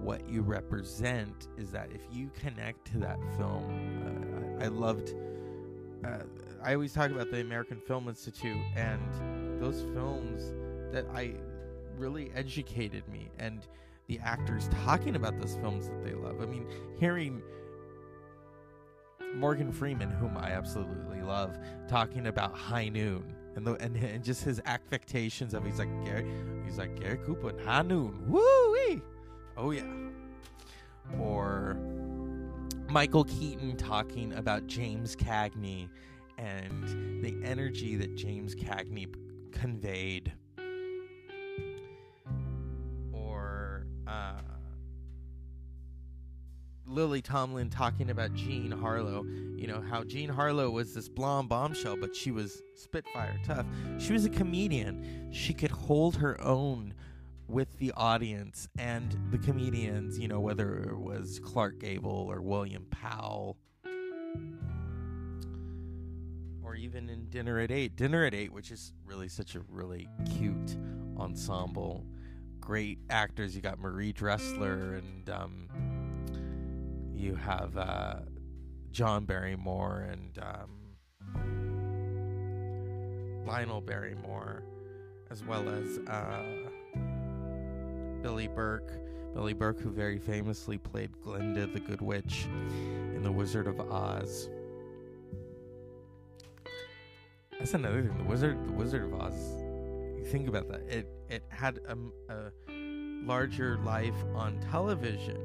[0.00, 1.48] what you represent.
[1.58, 5.14] Is that if you connect to that film, uh, I, loved.
[6.04, 6.20] Uh,
[6.62, 10.52] I always talk about the American Film Institute and those films
[10.92, 11.34] that I
[11.96, 13.66] really educated me and
[14.06, 16.40] the actors talking about those films that they love.
[16.40, 16.66] I mean,
[16.98, 17.42] hearing
[19.34, 21.58] Morgan Freeman, whom I absolutely love,
[21.88, 26.26] talking about High Noon and the and, and just his affectations of he's like Gary,
[26.64, 29.02] he's like Gary Cooper and High Noon, woo wee,
[29.56, 29.82] oh yeah,
[31.18, 31.76] or
[32.88, 35.88] Michael Keaton talking about James Cagney
[36.38, 39.12] and the energy that James Cagney
[39.52, 40.32] conveyed
[44.08, 44.40] uh,
[46.86, 49.24] Lily Tomlin talking about Jean Harlow.
[49.56, 53.66] You know, how Jean Harlow was this blonde bombshell, but she was Spitfire tough.
[53.98, 55.28] She was a comedian.
[55.30, 56.94] She could hold her own
[57.48, 62.86] with the audience and the comedians, you know, whether it was Clark Gable or William
[62.90, 63.56] Powell.
[66.62, 67.96] Or even in Dinner at Eight.
[67.96, 70.76] Dinner at Eight, which is really such a really cute
[71.18, 72.04] ensemble.
[72.68, 73.56] Great actors.
[73.56, 75.68] You got Marie Dressler and um,
[77.14, 78.16] you have uh,
[78.90, 80.68] John Barrymore and um,
[83.46, 84.64] Lionel Barrymore,
[85.30, 86.42] as well as uh,
[88.20, 88.92] Billie Burke.
[89.32, 92.44] Billie Burke, who very famously played Glinda the Good Witch
[93.14, 94.50] in The Wizard of Oz.
[97.58, 98.18] That's another thing.
[98.18, 99.67] The Wizard, the Wizard of Oz.
[100.28, 100.82] Think about that.
[100.88, 101.96] It it had a,
[102.32, 102.52] a
[103.24, 105.38] larger life on television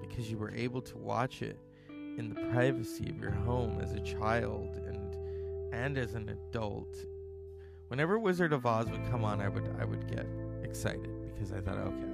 [0.00, 1.58] because you were able to watch it
[1.88, 6.96] in the privacy of your home as a child and and as an adult.
[7.88, 10.26] Whenever Wizard of Oz would come on, I would I would get
[10.62, 12.06] excited because I thought, okay,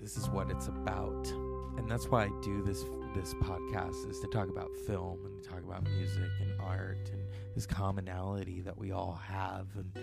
[0.00, 1.30] this is what it's about,
[1.78, 5.48] and that's why I do this this podcast is to talk about film and to
[5.48, 7.22] talk about music and art and
[7.54, 9.98] this commonality that we all have and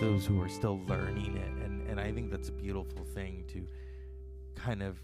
[0.00, 3.66] those who are still learning it and and I think that's a beautiful thing to
[4.54, 4.98] kind of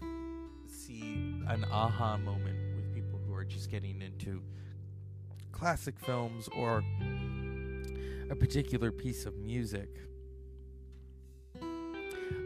[0.67, 4.41] see an aha moment with people who are just getting into
[5.51, 6.83] classic films or
[8.29, 9.89] a particular piece of music.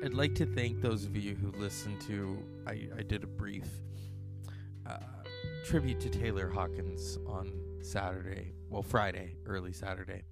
[0.04, 2.38] I'd like to thank those of you who listened to.
[2.66, 3.68] I, I did a brief
[4.86, 4.98] uh,
[5.66, 10.24] tribute to Taylor Hawkins on Saturday, well, Friday, early Saturday.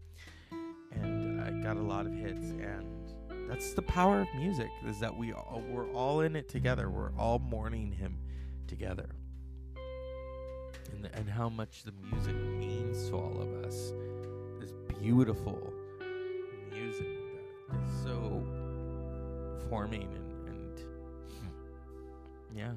[0.91, 3.05] And I got a lot of hits, and
[3.49, 6.89] that's the power of music is that we all, we're all in it together.
[6.89, 8.17] We're all mourning him
[8.67, 9.09] together.
[10.93, 13.93] And, and how much the music means to all of us.
[14.59, 15.73] This beautiful
[16.71, 17.07] music
[17.69, 18.43] that is so
[19.69, 20.79] forming and, and
[21.29, 22.73] hmm, yeah.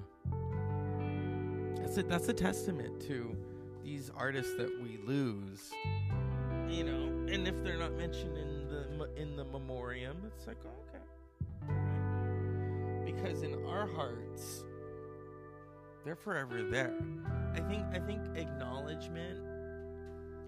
[1.76, 3.36] That's a, that's a testament to
[3.82, 5.70] these artists that we lose.
[6.68, 10.70] You know, and if they're not mentioned in the in the memoriam, it's like oh,
[10.88, 11.02] okay,
[13.10, 14.64] because in our hearts,
[16.04, 16.94] they're forever there.
[17.54, 19.40] I think I think acknowledgement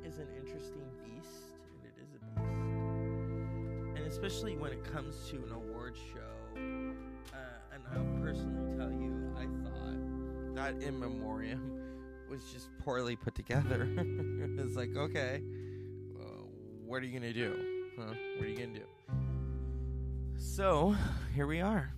[0.05, 5.37] is an interesting beast, and it is a beast, and especially when it comes to
[5.37, 5.70] an award
[10.61, 11.81] that in memoriam
[12.29, 13.89] was just poorly put together.
[14.59, 15.43] it's like okay,
[16.21, 16.45] uh,
[16.85, 17.57] what are you gonna do?
[17.99, 18.13] Huh?
[18.37, 18.87] What are you gonna do?
[20.37, 20.95] So
[21.35, 21.93] here we are.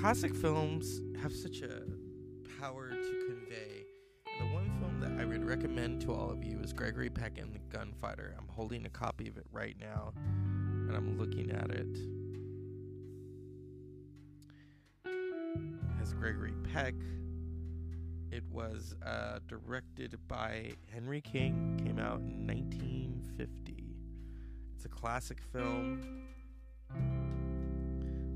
[0.00, 1.82] Classic films have such a
[2.60, 3.84] power to convey.
[4.26, 7.38] And the one film that I would recommend to all of you is Gregory Peck
[7.38, 8.34] and the Gunfighter.
[8.36, 12.17] I'm holding a copy of it right now, and I'm looking at it.
[15.98, 16.94] Has Gregory Peck.
[18.30, 21.80] It was uh, directed by Henry King.
[21.84, 23.84] Came out in 1950.
[24.74, 26.24] It's a classic film.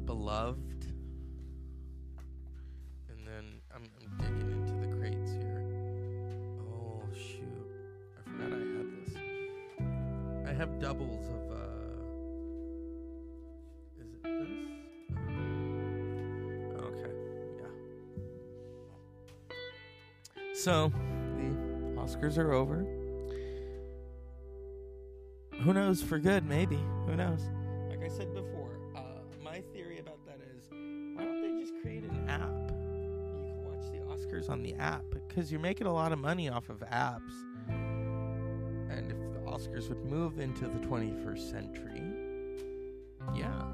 [0.06, 0.86] Beloved.
[3.08, 5.64] And then I'm, I'm digging into the crates here.
[6.60, 7.70] Oh shoot!
[8.18, 10.48] I forgot I had this.
[10.48, 11.51] I have doubles of.
[20.62, 20.92] So,
[21.38, 22.86] the Oscars are over.
[25.62, 26.00] Who knows?
[26.00, 26.78] For good, maybe.
[27.06, 27.40] Who knows?
[27.88, 29.00] Like I said before, uh,
[29.42, 32.70] my theory about that is why don't they just create an app?
[32.70, 36.48] You can watch the Oscars on the app because you're making a lot of money
[36.48, 37.32] off of apps.
[37.68, 42.04] And if the Oscars would move into the 21st century,
[43.34, 43.64] yeah.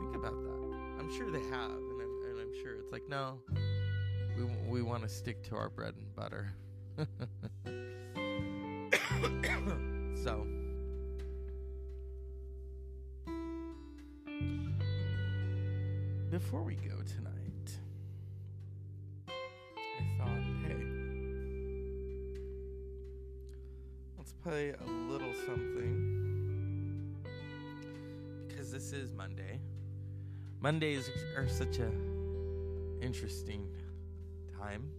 [0.00, 0.76] Think about that.
[0.98, 3.38] I'm sure they have, and I'm, and I'm sure it's like, no,
[4.38, 6.52] we, we want to stick to our bread and butter.
[10.22, 10.46] so.
[16.30, 17.32] Before we go tonight,
[19.28, 19.32] I
[20.18, 20.84] thought, hey,
[24.18, 27.16] let's play a little something
[28.46, 29.58] because this is Monday.
[30.60, 31.90] Mondays are such a
[33.00, 33.66] interesting
[34.58, 34.97] time.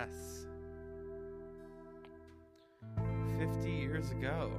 [0.00, 0.46] Yes,
[3.38, 4.50] 50 years ago,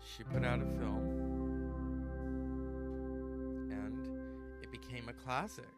[0.00, 1.70] she put out a film
[3.70, 4.08] and
[4.62, 5.68] it became a classic.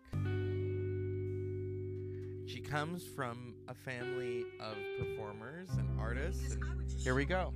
[2.47, 6.55] She comes from a family of performers and artists.
[6.55, 7.53] And here we go.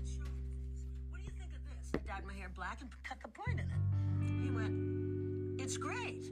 [1.14, 4.42] I dyed my hair black and cut the point in it.
[4.42, 6.30] He went, It's great.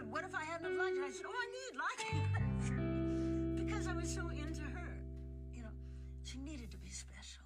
[0.00, 0.96] But what if I hadn't have liked?
[0.96, 3.66] I said, Oh, I need it.
[3.66, 4.96] because I was so into her.
[5.52, 5.68] You know,
[6.24, 7.44] she needed to be special.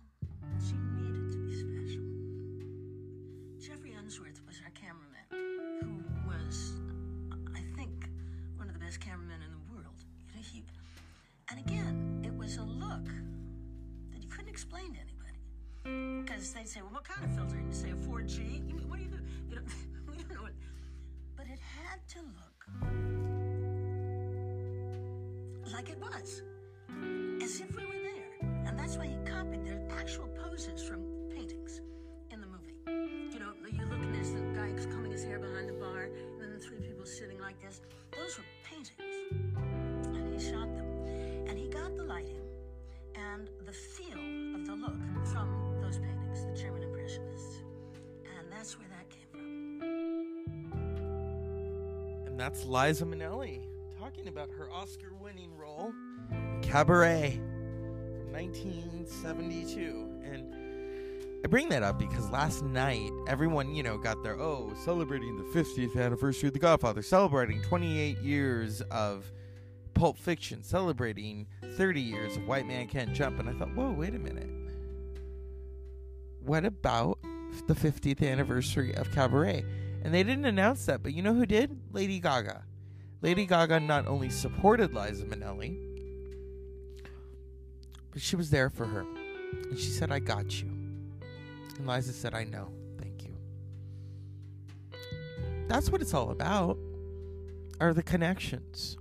[0.61, 2.05] She needed to be special.
[3.59, 5.27] Geoffrey Unsworth was our cameraman,
[5.83, 6.75] who was,
[7.57, 8.07] I think,
[8.55, 10.05] one of the best cameramen in the world.
[10.29, 10.65] You know, he,
[11.51, 13.07] and again, it was a look
[14.13, 16.23] that you couldn't explain to anybody.
[16.23, 17.57] Because they'd say, well, what kind of filter?
[17.57, 18.69] And you say a 4G?
[18.69, 19.19] You what do you do?
[19.49, 19.63] You know
[21.55, 22.67] it had to look
[25.73, 26.43] like it was,
[27.41, 28.67] as if we were there.
[28.67, 31.81] And that's why he copied their actual poses from paintings
[32.33, 32.75] in the movie.
[33.33, 36.41] You know, you look at there's the guy combing his hair behind the bar, and
[36.41, 37.81] then the three people sitting like this.
[38.11, 39.15] Those were paintings.
[40.07, 40.89] And he shot them.
[41.47, 42.43] And he got the lighting
[43.15, 44.19] and the feel
[44.57, 47.63] of the look from those paintings, the German Impressionists.
[48.25, 48.89] And that's where
[52.45, 53.62] that's Liza Minnelli
[53.99, 55.95] talking about her Oscar winning role
[56.61, 57.40] Cabaret
[58.32, 60.20] 1972.
[60.22, 60.55] And
[61.42, 65.45] I bring that up because last night, everyone, you know, got their, oh, celebrating the
[65.59, 69.32] 50th anniversary of The Godfather, celebrating 28 years of
[69.95, 71.47] Pulp Fiction, celebrating
[71.78, 73.40] 30 years of White Man Can't Jump.
[73.40, 74.51] And I thought, whoa, wait a minute.
[76.40, 77.18] What about
[77.68, 79.64] the 50th anniversary of Cabaret?
[80.05, 81.81] And they didn't announce that, but you know who did?
[81.93, 82.63] Lady Gaga.
[83.23, 85.79] Lady Gaga not only supported Liza Minnelli,
[88.11, 89.01] but she was there for her.
[89.71, 90.69] And she said, I got you.
[90.69, 92.69] And Liza said, I know.
[93.01, 93.35] Thank you.
[95.69, 96.77] That's what it's all about.
[97.81, 98.99] Are the connections.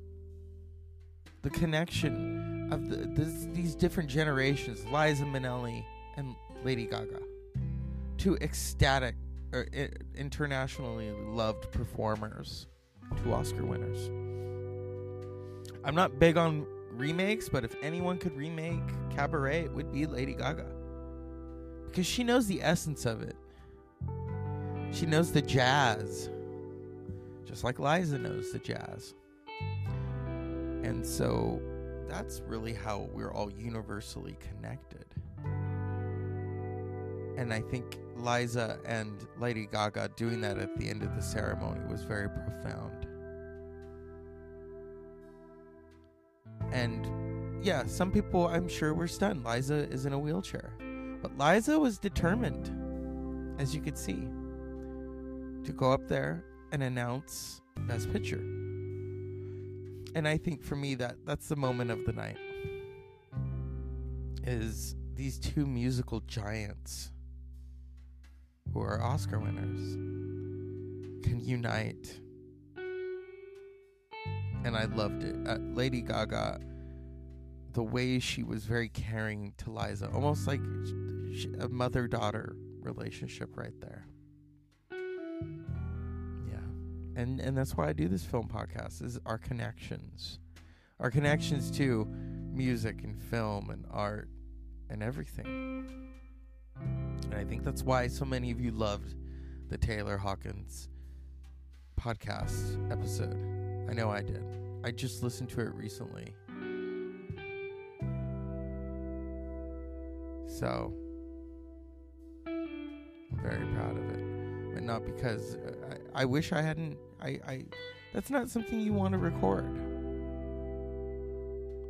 [1.42, 5.84] The connection of the, this, these different generations, Liza Minnelli
[6.16, 6.34] and
[6.64, 7.20] Lady Gaga.
[8.18, 9.16] Two ecstatic,
[9.54, 12.68] Uh, or, internationally loved performers,
[13.24, 14.10] to Oscar winners.
[15.84, 18.82] I'm not big on remakes, but if anyone could remake
[19.16, 20.66] Cabaret, it would be Lady Gaga.
[21.86, 23.36] Because she knows the essence of it.
[24.92, 26.30] She knows the jazz.
[27.46, 29.14] Just like Liza knows the jazz.
[30.84, 31.62] And so
[32.08, 35.06] that's really how we're all universally connected.
[37.38, 41.82] And I think Liza and Lady Gaga doing that at the end of the ceremony
[41.90, 43.08] was very profound.
[46.72, 49.46] And yeah, some people I'm sure were stunned.
[49.46, 50.74] Liza is in a wheelchair.
[51.22, 52.70] But Liza was determined,
[53.62, 54.28] as you could see,
[55.64, 58.44] to go up there and announce Best Picture.
[60.16, 62.38] and I think for me that that's the moment of the night
[64.46, 67.13] is these two musical giants
[68.74, 69.94] who are Oscar winners
[71.24, 72.20] can unite.
[74.66, 75.36] And I loved it.
[75.48, 76.60] Uh, Lady Gaga,
[77.74, 80.62] the way she was very caring to Liza, almost like
[81.60, 84.06] a mother daughter relationship right there.
[86.50, 87.22] Yeah.
[87.22, 90.40] And and that's why I do this film podcast is our connections.
[91.00, 94.30] Our connections to music and film and art
[94.90, 96.13] and everything.
[97.26, 99.16] And I think that's why so many of you loved
[99.70, 100.90] the Taylor Hawkins
[102.00, 103.38] podcast episode.
[103.90, 104.44] I know I did.
[104.84, 106.34] I just listened to it recently.
[110.48, 110.94] So,
[112.46, 114.74] I'm very proud of it.
[114.74, 116.98] But not because uh, I, I wish I hadn't.
[117.22, 117.66] I, I.
[118.14, 119.66] That's not something you want to record.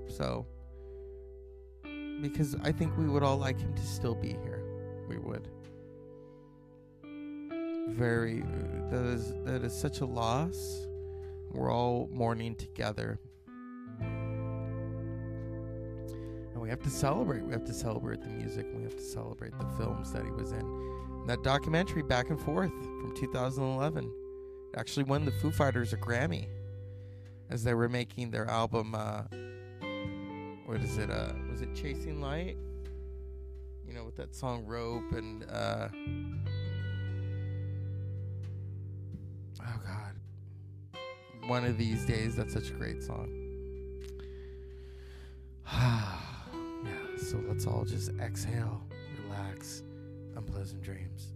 [0.07, 0.45] So,
[2.21, 4.62] because I think we would all like him to still be here.
[5.07, 5.47] We would.
[7.89, 8.41] Very
[8.89, 10.87] that is that is such a loss.
[11.51, 13.19] We're all mourning together.
[16.51, 17.43] And we have to celebrate.
[17.43, 18.65] We have to celebrate the music.
[18.73, 20.61] We have to celebrate the films that he was in.
[20.61, 24.11] And that documentary Back and Forth from 2011
[24.75, 26.47] actually won the Foo Fighters a Grammy
[27.49, 29.23] as they were making their album uh,
[30.65, 31.11] what is it?
[31.11, 32.57] Uh, was it Chasing Light?
[33.93, 35.87] You know, with that song Rope and uh,
[39.61, 40.99] oh god,
[41.45, 42.35] one of these days.
[42.35, 43.29] That's such a great song.
[45.71, 46.17] yeah.
[47.17, 48.81] So let's all just exhale,
[49.27, 49.83] relax,
[50.35, 51.32] unpleasant dreams.